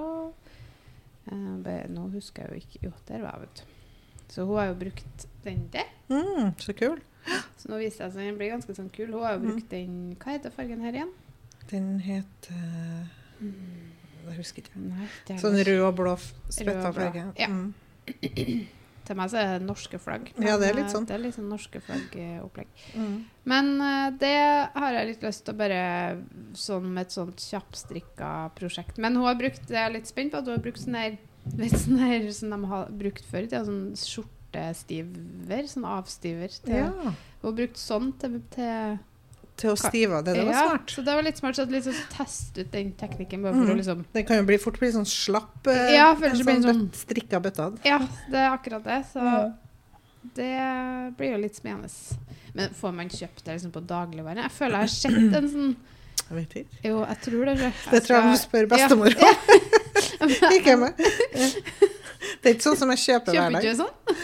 [1.31, 4.27] Eh, nå husker jeg jo ikke Jo, der var jeg, vet du.
[4.31, 5.89] Så hun har jo brukt den der.
[6.11, 6.53] Mhm.
[6.59, 7.01] Så kul.
[7.61, 9.11] Så nå viser jeg seg den blir ganske sånn kul.
[9.13, 9.49] Hun har jo mm.
[9.51, 11.15] brukt den Hva heter fargen her igjen?
[11.71, 13.07] Den het uh,
[13.41, 14.83] Jeg husker ikke.
[14.83, 15.09] Nei,
[15.41, 16.77] Sånn rød og blå blå.
[16.97, 17.25] farge.
[17.39, 17.49] Ja.
[17.51, 17.73] Mm.
[19.11, 20.29] Til meg så er det norske flagg.
[20.39, 21.07] Ja, det er litt eh, sånn.
[21.09, 22.69] Det er litt sånn norske flaggopplegg.
[22.95, 23.15] Mm.
[23.51, 24.37] Men uh, det
[24.77, 25.81] har jeg litt lyst til å bare
[26.59, 29.01] Som et sånt kjappstrikka prosjekt.
[29.03, 30.99] Men hun har brukt Det er jeg litt spent på at hun har brukt sånn
[31.01, 31.19] her
[31.57, 33.47] Litt sånn her som de har brukt før.
[33.47, 33.97] i tida, sånn
[34.51, 35.69] skjortestiver.
[35.69, 36.49] Sånn avstiver.
[36.65, 36.91] Til, Ja.
[37.43, 38.99] Hun brukte brukt sånn til, til
[39.61, 40.35] Til å stive av det.
[40.37, 40.91] Det var ja, smart.
[40.91, 43.43] Så det var litt smart så liksom teste ut den teknikken.
[43.43, 43.73] Bare for mm.
[43.73, 45.67] å liksom Den kan jo bli, fort bli sånn slapp.
[45.67, 47.67] eh, Ja, for ellers en blir den sånn sånn- strikka bøtte.
[47.85, 47.99] Ja,
[48.31, 49.05] det er akkurat det.
[49.13, 49.53] Så mm.
[50.35, 51.89] det blir jo litt spennende.
[52.55, 54.43] Men får man kjøpt det liksom på dagligvare?
[54.49, 55.77] Jeg føler jeg har sett en sånn
[56.31, 56.81] Jeg vet ikke.
[56.85, 57.55] Jo, jeg tror det.
[57.61, 59.31] Jeg Det tror jeg du spør bestemor Ja.
[60.21, 60.31] om.
[60.57, 60.95] ikke meg.
[62.41, 63.63] Det er ikke sånn som jeg kjøper hver dag.
[63.63, 64.17] Kjøper ikke sånn?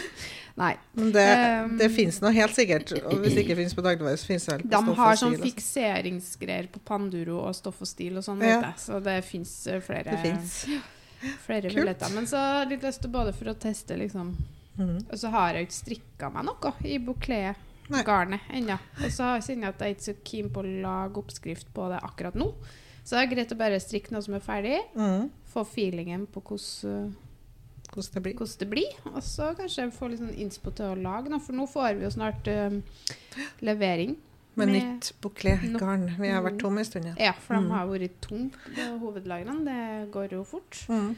[0.56, 0.74] Nei.
[0.96, 1.24] Men det,
[1.66, 2.92] Um, det fins nå helt sikkert.
[3.04, 5.16] Og hvis det ikke fins på dagligvare, så fins det vel på De stoff har
[5.16, 5.26] stil.
[5.26, 8.72] sånn har sånn fikseringsgreier på Panduro og stoff og stil og sånn, Ja.
[8.80, 9.52] Så det fins
[9.84, 10.22] flere, Det
[11.46, 12.08] flere billetter.
[12.14, 14.36] Men så har jeg litt lyst til både for å teste, liksom
[14.76, 14.98] Mm.
[15.10, 17.06] Og så har jeg ikke strikka meg noe i Nei.
[17.06, 18.74] bouclé-garnet ennå.
[19.00, 21.86] Og så kjenner jeg at jeg er ikke så keen på å lage oppskrift på
[21.88, 22.50] det akkurat nå.
[23.02, 25.30] Så det er greit å bare strikke noe som er ferdig, Mm.
[25.48, 27.14] få feelingen på hvordan
[27.96, 28.34] Hvordan det blir.
[28.36, 28.92] hvordan det blir.
[29.14, 32.04] Og så kanskje få litt sånn innspo til å lage noe, for nå får vi
[32.04, 32.76] jo snart eh,
[33.64, 34.16] levering.
[34.56, 36.06] Med med- nytt bouclé-garn.
[36.18, 36.60] Vi har vært Mm.
[36.60, 37.14] tomme en stund, ja.
[37.18, 37.70] Ja, for de Mm.
[37.70, 39.64] har vært tomme på hovedlagrene.
[39.64, 40.86] Det går jo fort.
[40.88, 41.14] Mm.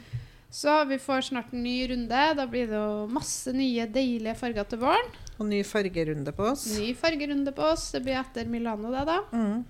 [0.50, 2.08] Så vi får snart en ny runde.
[2.36, 5.10] Da blir det jo masse nye, deilige farger til våren.
[5.38, 6.78] Og ny fargerunde på oss.
[6.78, 7.92] Ny fargerunde på oss.
[7.92, 9.20] Det blir etter Milano, det, da.
[9.32, 9.64] Mm.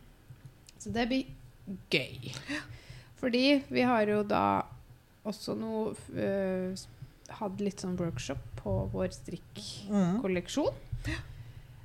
[0.78, 1.26] Så det blir
[1.90, 2.32] gøy.
[3.20, 4.62] Fordi vi har jo da
[5.26, 6.74] også noe øh,
[7.28, 10.74] hatt litt sånn workshop på vår strikkolleksjon.
[11.06, 11.14] Mm.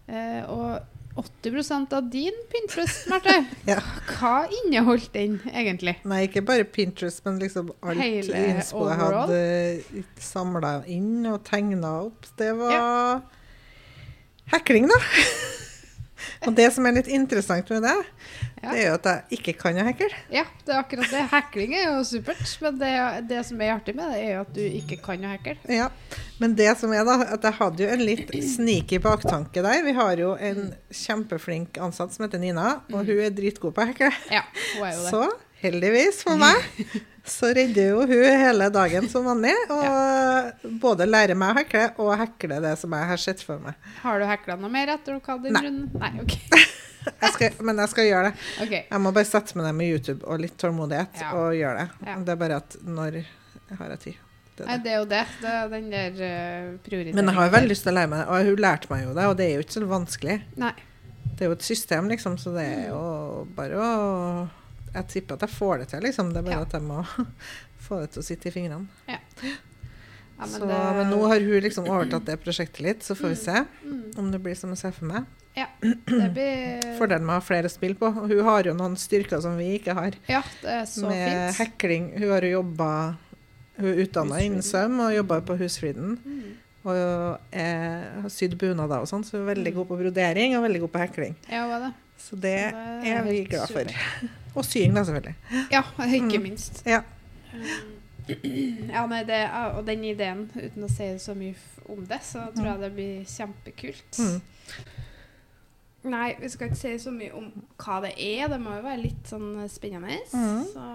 [0.07, 0.81] Eh, og
[1.15, 3.35] 80% av din Pinterest, Marte,
[3.69, 3.77] Ja.
[4.17, 5.93] hva inneholdt den egentlig?
[6.09, 11.91] Nei, ikke bare Pinterest, men liksom alt Hele innspo jeg hadde samla inn og tegna
[12.07, 12.25] opp.
[12.39, 13.21] Det var
[14.55, 14.97] hekling, da.
[16.47, 17.93] Og det som er litt interessant med det,
[18.63, 18.71] Ja.
[18.71, 20.07] det er jo at jeg ikke kan å hekle.
[20.31, 21.23] Ja, det er akkurat det.
[21.33, 22.91] Hekling er jo supert, men det,
[23.27, 25.57] det som er artig med det, er jo at du ikke kan å hekle.
[25.67, 25.89] Ja.
[26.39, 29.83] Men det som er da, at jeg hadde jo en litt sneaky baktanke der.
[29.83, 33.89] Vi har jo en kjempeflink ansatt som heter Nina, og hun er dritgod på å
[33.91, 34.11] hekle.
[34.31, 34.43] Ja,
[34.77, 35.11] hun er jo det.
[35.11, 35.23] Så
[35.63, 36.59] heldigvis for meg,
[37.35, 39.53] så redder jo hun hele dagen som vanlig.
[39.73, 43.77] Og både lærer meg å hekle, og hekle det som jeg har sett for meg.
[44.03, 45.99] Har du hekla noe mer etter å kalle din Nei.
[45.99, 46.37] Nei, OK.
[47.03, 48.43] Jeg skal, men jeg skal gjøre det.
[48.63, 48.85] Okay.
[48.87, 51.31] Jeg må bare sette meg ned med YouTube og litt tålmodighet Ja.
[51.35, 52.07] og gjøre det.
[52.07, 52.13] Ja.
[52.23, 54.21] Det er bare at når jeg har jeg tid.
[54.55, 54.83] Det Nei, det.
[54.85, 55.21] det er jo det.
[55.41, 57.17] Det er den der uh, prioriteringen.
[57.19, 59.03] Men jeg har jo veldig lyst til å lære meg det, og hun lærte meg
[59.03, 60.37] jo det, og det er jo ikke så vanskelig.
[60.63, 60.71] Nei.
[61.33, 63.03] Det er jo et system, liksom, så det er jo
[63.57, 63.91] bare å
[64.93, 66.33] Jeg tipper at jeg får det til, liksom.
[66.33, 66.61] Det er bare Ja.
[66.61, 67.03] at jeg må
[67.87, 68.87] få det til å sitte i fingrene.
[69.09, 69.17] Ja,
[70.39, 73.35] men så, det- men nå har hun liksom overtatt det prosjektet litt, så får vi
[73.35, 74.17] se Mm.
[74.17, 75.25] om det blir som jeg ser for meg.
[75.55, 75.67] Ja.
[75.81, 78.09] Blir Fordelen med å ha flere spill på.
[78.11, 80.13] Hun har jo noen styrker som vi ikke har.
[80.27, 81.57] Ja, det er så med fint.
[81.59, 82.07] hekling.
[82.19, 82.89] Hun har jo jobba
[83.77, 86.17] Hun er utdanna innen søm og jobba på Husfriden.
[86.25, 86.51] Mm.
[86.85, 90.63] Og er, har sydd bunader og sånn, så hun er veldig god på brodering og
[90.67, 91.35] veldig god på hekling.
[91.49, 91.93] Ja, er det?
[92.19, 93.79] Så det Det er vi glad for.
[93.89, 94.29] super.
[94.55, 95.35] Og sying, da, selvfølgelig.
[95.71, 96.43] Ja, ikke Mm.
[96.43, 96.83] minst.
[96.85, 97.01] Ja.
[97.53, 97.99] Um,
[98.89, 101.55] Ja, nei, det, og den ideen, uten å si så mye
[101.89, 104.19] om det, så tror jeg det blir kjempekult.
[104.19, 104.41] Mm.
[106.13, 108.47] Nei, vi skal ikke si så mye om hva det er.
[108.47, 110.17] Det må jo være litt sånn spennende.
[110.33, 110.63] Mm.
[110.71, 110.85] Så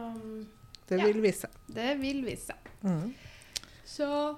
[0.89, 1.05] det Det Ja.
[1.07, 1.51] vil vise seg.
[1.75, 2.57] det vil vise seg.
[2.85, 3.15] Mm.
[3.85, 4.37] Så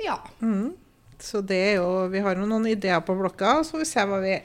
[0.00, 0.18] ja.
[0.42, 0.72] Mm.
[1.18, 4.20] Så det er jo Vi har jo noen ideer på blokka, så vi se hva
[4.20, 4.42] vi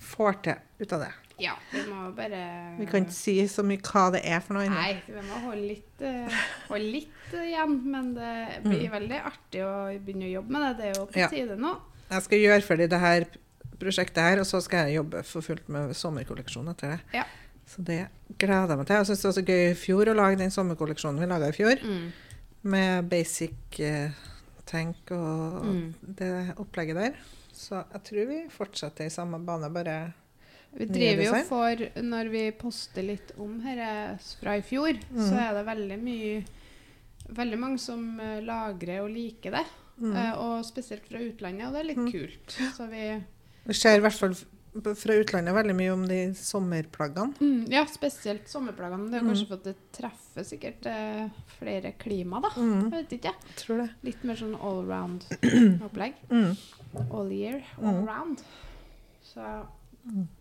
[0.00, 1.12] får til ut av det.
[1.40, 2.40] Ja, vi må bare
[2.78, 4.74] Vi kan ikke si så mye hva det er for noe ennå.
[4.76, 7.76] Nei, vi må holde litt, eh, holde litt igjen.
[7.90, 8.32] Men det
[8.64, 9.74] blir veldig artig å
[10.04, 10.72] begynne å jobbe med det.
[10.76, 11.20] Det er jo på Mm.
[11.22, 11.28] Ja.
[11.28, 11.76] tide nå.
[12.10, 13.24] Jeg skal gjøre ferdig det her
[13.80, 17.00] prosjektet her, og så skal jeg jobbe for fullt med sommerkolleksjon etter det.
[17.14, 17.24] Ja.
[17.66, 18.96] Så det gleder jeg meg til.
[18.96, 21.52] Jeg syns det var så gøy i fjor å lage den sommerkolleksjonen vi laga i
[21.52, 22.12] fjor, Mm.
[22.64, 24.14] med basic tenk
[24.66, 25.94] tank og Mm.
[26.02, 27.14] det opplegget der.
[27.52, 30.12] Så jeg tror vi fortsetter i samme bane, bare
[30.76, 35.38] Vi driver jo for Når vi poster litt om dette fra i fjor, så Mm.
[35.42, 36.44] er det veldig mye
[37.30, 39.66] Veldig mange som eh, lagrer og liker det.
[40.00, 40.14] mm.
[40.16, 42.10] Eh, og spesielt fra utlandet, og det er litt Mm.
[42.12, 42.56] kult.
[42.76, 43.22] Så vi
[43.66, 44.34] Det skjer i hvert fall
[44.94, 47.34] fra utlandet veldig mye om de sommerplaggene.
[47.38, 49.10] mm, Ja, spesielt sommerplaggene.
[49.10, 49.46] Det er Mm.
[49.46, 51.28] for at det treffer sikkert eh,
[51.58, 52.48] flere klima, da.
[52.56, 52.90] Mm.
[52.90, 53.34] Jeg vet ikke.
[53.46, 53.90] Jeg tror det.
[54.02, 55.24] Litt mer sånn all round
[55.84, 56.14] opplegg.
[56.30, 56.56] Mm.
[57.12, 58.06] All year, all Mm.
[58.08, 58.42] round.
[59.22, 59.66] Så Mm.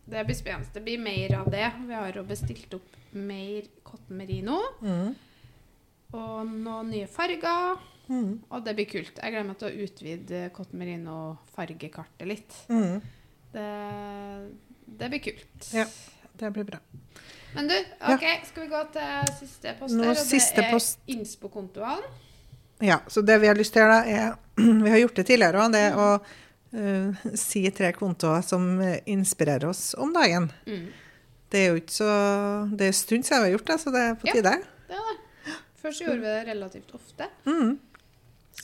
[0.10, 0.74] Det blir spennende.
[0.74, 1.66] Det blir mer av det.
[1.88, 4.60] Vi har jo bestilt opp mer cotton merino.
[4.82, 5.16] Mm.
[6.18, 7.80] Og noen nye farger.
[8.10, 8.40] Mm.
[8.50, 9.20] Og det blir kult.
[9.22, 12.56] Jeg gleder meg til å utvide Cotton Merino-fargekartet litt.
[12.72, 12.96] Mm.
[13.54, 13.68] Det,
[14.98, 15.70] det blir kult.
[15.78, 15.86] Ja.
[16.40, 16.80] Det blir bra.
[17.54, 17.76] Men du,
[18.08, 20.12] OK, skal vi gå til siste post her?
[20.14, 21.02] Og det er post.
[21.12, 22.12] Inspo-kontoene.
[22.80, 25.26] Ja, så det vi har lyst til å gjøre, da, er Vi har gjort det
[25.28, 26.06] tidligere òg, det å
[26.74, 30.52] eh, si tre kontoer som eh, inspirerer oss om dagen.
[30.68, 30.88] Mm.
[31.50, 32.10] Det er jo ikke så
[32.78, 34.34] Det er en stund siden vi har gjort det, så det er på Ja.
[34.34, 34.56] tide.
[34.90, 35.56] Det er det.
[35.82, 37.28] Først gjorde vi det relativt ofte.
[37.46, 37.80] Mm.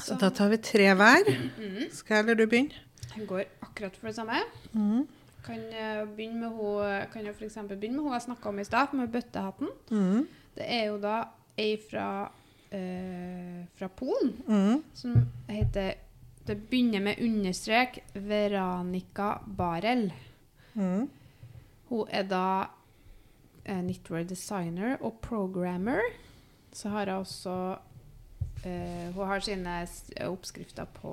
[0.03, 1.29] Så da tar vi tre hver.
[1.57, 1.89] mm.
[1.91, 2.71] Skal jeg eller du begynne?
[3.15, 4.41] Jeg går akkurat for det samme.
[4.73, 5.07] Mm.
[5.45, 8.63] Kan jeg begynne med hun, kan jeg eksempel begynne med hun jeg snakka om i
[8.63, 9.67] stad, med bøttehatten.
[9.91, 10.27] Mm.
[10.55, 11.23] Det er jo da
[11.57, 12.29] ei fra,
[12.71, 14.83] eh, fra Polen Mm.
[14.93, 15.15] som
[15.49, 15.93] heter
[16.47, 20.11] Det begynner med understrek Veronica Barel.
[20.73, 21.07] Mm.
[21.89, 22.41] Hun er da
[23.65, 26.01] eh, knitwear designer og programmer.
[26.75, 27.55] Så har hun også
[28.65, 29.87] eh, Hun har sine
[30.27, 31.11] oppskrifter på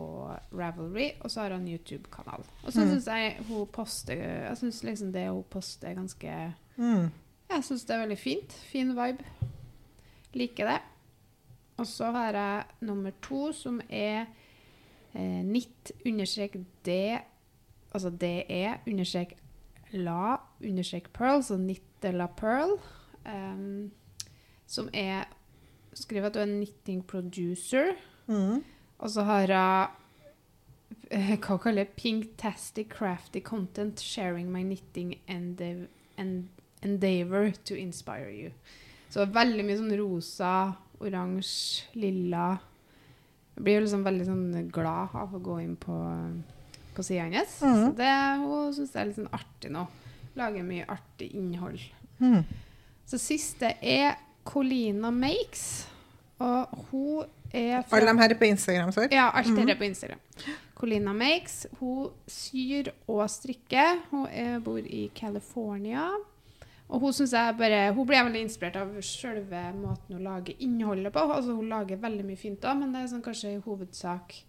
[0.53, 2.45] Ravelry, og så har hun en YouTube-kanal.
[2.65, 2.91] Og så Mm.
[2.91, 4.15] syns jeg hun poster
[4.49, 7.11] Jeg syns liksom det hun poster, er ganske Mm.
[7.51, 8.53] Jeg syns det er veldig fint.
[8.53, 9.25] Fin vibe.
[10.35, 10.79] Liker det.
[11.77, 14.27] Og så har jeg nummer to, som er
[15.15, 17.19] eh, nitt understrek d,
[17.93, 19.37] altså DE understrek
[19.93, 22.79] la understrek pearl, så nitt la pearl,
[23.27, 23.91] um,
[24.67, 25.29] som er
[25.93, 27.93] Skriv at du er knitting producer.
[28.27, 28.63] Mm.
[28.99, 29.89] Og så har jeg
[31.13, 36.49] uh, hva kaller jeg Pinktastic crafty content sharing my knitting endeav end
[36.83, 38.51] endeavor to inspire you.
[39.11, 42.57] Så veldig mye sånn rosa, oransje, lilla.
[43.57, 45.97] Jeg blir jo liksom veldig sånn glad av å gå inn på,
[46.97, 47.59] på sida hennes.
[47.63, 47.83] Mm.
[47.85, 49.87] Så det hun syns jeg er litt sånn artig nå.
[50.41, 51.81] Lager mye artig innhold.
[52.23, 52.43] Mm.
[53.07, 54.15] Så siste er
[54.49, 55.87] Colina Makes.
[56.43, 59.05] Og hun er fra Alle de her er på Instagram, så?
[59.13, 59.67] ja, alt Mhm.
[59.67, 60.19] det er på Instagram.
[60.75, 61.67] Colina Makes.
[61.79, 64.01] Hun syr og strikker.
[64.11, 66.09] Hun er, bor i California.
[66.93, 71.13] Og hun synes jeg bare, hun blir veldig inspirert av selve måten hun lager innholdet
[71.15, 71.25] på.
[71.25, 74.43] Altså, hun lager veldig mye fint òg, men det er sånn, kanskje i hovedsak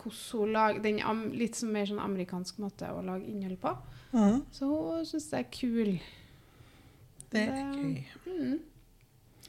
[0.00, 3.74] hvordan hun lager den litt sånn mer sånn amerikansk måte å lage innhold på.
[4.14, 4.38] Mm.
[4.54, 5.90] Så hun syns det er kul.
[7.30, 7.98] Det er gøy.
[8.26, 8.56] Mm.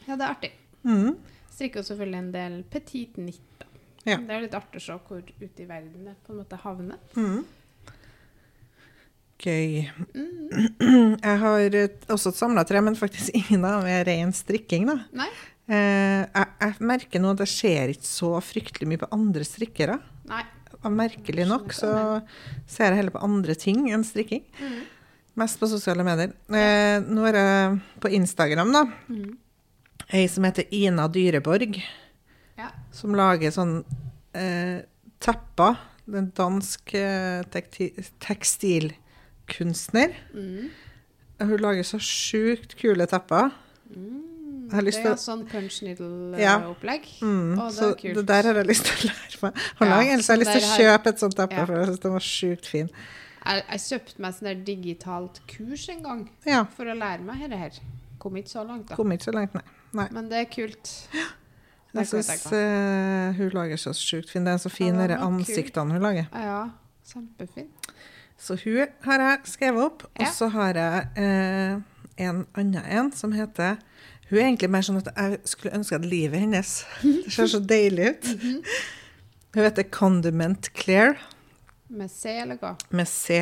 [0.08, 0.52] Ja, det er artig.
[0.84, 1.16] Mm.
[1.52, 3.66] Strikker jo selvfølgelig en del petit nitt.
[4.04, 4.18] Ja.
[4.18, 7.02] Det er litt artig å se hvor ute i verden det på en måte havner.
[7.16, 7.44] Mm.
[9.42, 9.88] Gøy.
[10.14, 11.16] Mm.
[11.22, 11.66] Jeg har
[12.14, 14.86] også et samla tre, men faktisk ingen av dem er ren strikking.
[14.90, 15.00] da.
[15.18, 15.30] Nei?
[15.72, 20.00] Eh, jeg, jeg merker nå at det skjer ikke så fryktelig mye på andre strikkere.
[20.30, 20.44] Nei.
[20.82, 21.92] Og merkelig nok så
[22.70, 24.44] ser jeg heller på andre ting enn strikking.
[24.58, 24.80] Mm.
[25.42, 26.34] Mest på sosiale medier.
[26.52, 28.82] Eh, nå er jeg på Instagram, da.
[29.10, 29.36] Mm.
[30.12, 31.78] Ei som heter Ina Dyreborg,
[32.60, 32.68] Ja.
[32.92, 33.78] som lager sånn
[34.36, 34.82] eh,
[35.24, 35.78] tepper.
[36.12, 37.92] Er En dansk eh, tekti
[39.48, 40.10] tekstilkunstner.
[40.34, 40.70] Mm.
[41.42, 43.50] Hun lager så sjukt kule tepper.
[43.90, 44.28] Mm.
[44.72, 47.08] Det er sånn punch needle-opplegg.
[47.20, 49.90] Mm, Å, det så det der har jeg lyst til å lære meg å Ja,
[49.90, 50.14] lage.
[50.14, 51.66] Ellers har jeg lyst til å kjøpe et sånt teppe, Ja.
[51.66, 52.90] for jeg syns den var sjukt fin.
[53.44, 57.42] Jeg, jeg kjøpte meg sånn der digitalt kurs en gang Ja, for å lære meg
[57.44, 57.82] dette her.
[58.22, 58.96] Kom ikke så langt, da.
[58.96, 59.64] kom ikke så langt, nei.
[59.92, 60.08] nei.
[60.14, 60.94] Men det er kult.
[61.92, 64.46] Jeg syns uh, hun lager så sjukt fin.
[64.46, 66.30] Det er så fin, Ja, ansiktene hun lager.
[66.32, 66.70] Ja,
[67.12, 67.68] kjempefin.
[68.42, 70.04] Så hun har jeg skrevet opp.
[70.18, 71.76] Og så har jeg eh,
[72.26, 73.78] en annen en som heter
[74.32, 76.72] Hun er egentlig mer sånn at jeg skulle ønske at livet hennes
[77.04, 78.32] Det ser så deilig ut.
[78.38, 78.64] Mhm.
[79.54, 81.18] Hun heter Condiment Claire
[81.92, 82.74] Med C eller hva?
[82.90, 83.42] med C.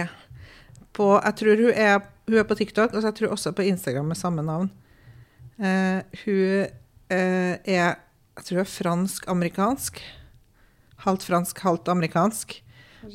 [0.98, 3.62] På, jeg tror hun er, hun er på TikTok, og så jeg tror også på
[3.70, 4.72] Instagram med samme navn.
[5.62, 6.66] Eh, hun
[7.14, 10.02] eh, er Jeg tror hun er fransk-amerikansk.
[11.06, 12.58] Halvt fransk, halvt amerikansk.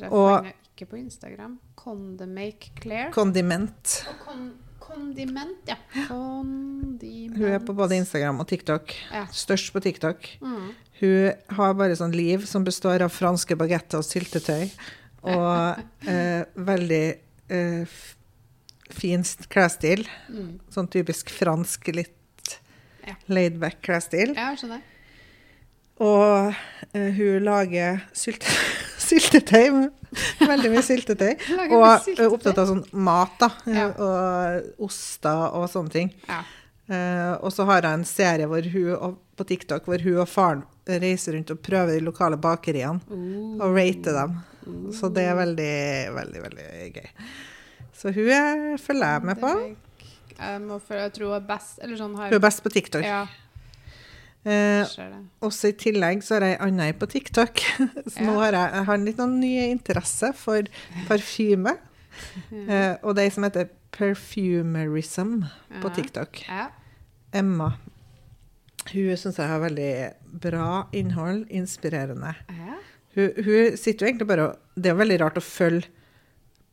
[0.09, 1.57] Og- ikke på Instagram.
[1.79, 3.09] Condimake Claire.
[3.15, 3.97] Kondiment.
[4.25, 4.51] Kon
[4.85, 5.75] kondiment, ja.
[6.07, 7.37] Kondiment.
[7.39, 8.91] Hun er på både Instagram og TikTok.
[9.11, 9.23] Ja.
[9.33, 10.27] Størst på TikTok.
[10.45, 10.67] Mm.
[10.99, 14.67] Hun har bare sånn liv som består av franske bagetter og syltetøy.
[15.25, 17.01] Og eh, veldig
[17.49, 17.95] eh,
[18.93, 20.05] fin st- klesstil.
[20.29, 20.51] Mm.
[20.71, 22.11] Sånn typisk fransk, litt
[23.05, 23.13] Ja.
[23.29, 24.31] laidback klesstil.
[24.37, 24.81] Ja, skjønner.
[26.01, 26.53] Og
[26.93, 28.49] eh, hun lager sylte
[29.05, 29.85] syltetøy.
[30.41, 31.31] Veldig mye syltetøy.
[31.75, 32.29] Og er syltetøy.
[32.35, 33.49] opptatt av sånn mat, da.
[33.71, 33.87] Ja.
[33.95, 36.11] Og oster og sånne ting.
[36.29, 36.41] Ja.
[36.85, 40.27] Uh, og så har jeg en serie hvor hun, og, på TikTok hvor hun og
[40.29, 43.01] faren reiser rundt og prøver de lokale bakeriene.
[43.09, 44.35] Uh, Og rater dem.
[44.93, 45.73] Så det er veldig,
[46.13, 46.67] veldig, veldig
[46.99, 47.09] gøy.
[47.95, 49.55] Så hun er, følger jeg med på.
[49.55, 49.81] Er-
[50.35, 53.05] Jeg må jeg tror hun er best Eller sånn har Hun er best på TikTok.
[53.07, 53.21] Ja,
[54.45, 54.85] Eh,
[55.45, 57.63] også i tillegg så har jeg ei anna på TikTok.
[58.13, 60.71] Så nå har jeg, jeg har litt noen nye interesse for
[61.09, 61.75] parfyme.
[62.55, 65.41] Eh, og det som heter Perfumerism
[65.83, 66.45] på TikTok.
[66.47, 66.69] Ja.
[67.35, 67.73] Emma.
[68.87, 69.89] Hun syns jeg har veldig
[70.45, 71.43] bra innhold.
[71.51, 72.31] Inspirerende.
[72.55, 72.77] ja.
[73.15, 75.87] Hun, hun sitter jo egentlig bare og Det er veldig rart å følge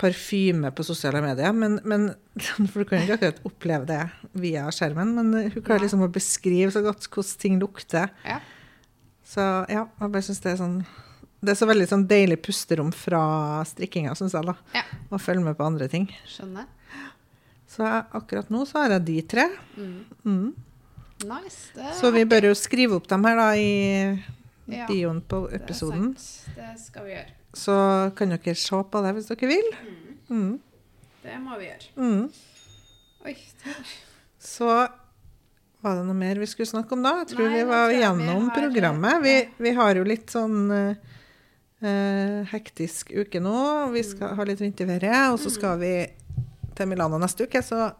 [0.00, 2.08] parfyme på sosiale medier, men, men
[2.72, 4.00] for du kan jo ikke akkurat oppleve det
[4.42, 5.12] via skjermen.
[5.18, 8.10] Men hun klarer liksom å beskrive så godt hvordan ting lukter.
[8.26, 8.40] Ja.
[9.32, 10.80] Så ja, jeg bare syns det er sånn
[11.42, 13.22] Det er så veldig sånn deilig pusterom fra
[13.66, 14.56] strikkinga, syns jeg, da.
[14.76, 14.82] Ja.
[15.10, 16.08] Å følge med på andre ting.
[16.28, 16.66] Skjønner.
[17.72, 19.46] Så jeg, akkurat nå så har jeg de tre.
[19.78, 19.94] Mm.
[20.28, 20.48] Mm.
[21.30, 21.70] Nice.
[21.74, 23.70] Det Så vi bør jo skrive opp dem her da i
[24.70, 26.12] Ja, bioen på det episoden.
[26.18, 26.54] sant.
[26.58, 27.32] Det skal vi gjøre.
[27.54, 27.74] Så
[28.16, 29.70] kan dere se på det hvis dere vil.
[30.32, 30.52] Mm.
[31.22, 31.88] Det må vi gjøre.
[31.96, 32.32] Mm.
[33.26, 33.36] Oi.
[34.42, 34.68] Så
[35.82, 37.12] var det noe mer vi skulle snakke om da?
[37.22, 39.22] Jeg tror Nei, vi var tror gjennom vi har- programmet.
[39.22, 39.34] Vi,
[39.66, 40.96] vi har jo litt sånn eh,
[41.86, 43.90] eh, hektisk uke nå.
[43.92, 44.10] Vi Mm.
[44.10, 46.06] skal ha litt vinterferie, og så skal vi
[46.74, 47.62] til Milano neste uke.
[47.62, 47.92] Så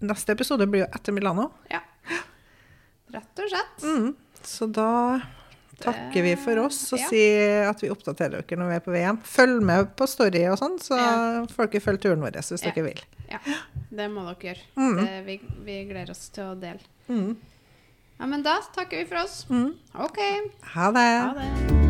[0.00, 1.50] neste episode blir jo etter Milano.
[1.70, 1.80] Ja.
[3.12, 3.82] Rett og slett.
[3.82, 4.14] Mm.
[4.44, 5.20] Så da
[5.80, 7.08] takker vi for oss og Ja.
[7.08, 9.18] sier at vi oppdaterer dere når vi er på VM.
[9.24, 11.46] Følg med på story og sånn, så Ja.
[11.54, 12.70] folk kan følge turen vår hvis Ja.
[12.70, 13.00] dere vil.
[13.30, 13.38] Ja,
[13.90, 14.64] det må dere gjøre.
[14.76, 14.96] Mm.
[15.04, 16.80] Det, vi, vi gleder oss til å dele.
[17.08, 17.36] Mm.
[18.20, 19.46] Ja, men da takker vi for oss.
[19.48, 19.74] Mm.
[19.94, 20.18] OK.
[20.74, 21.08] Ha det.
[21.22, 21.89] Ha det.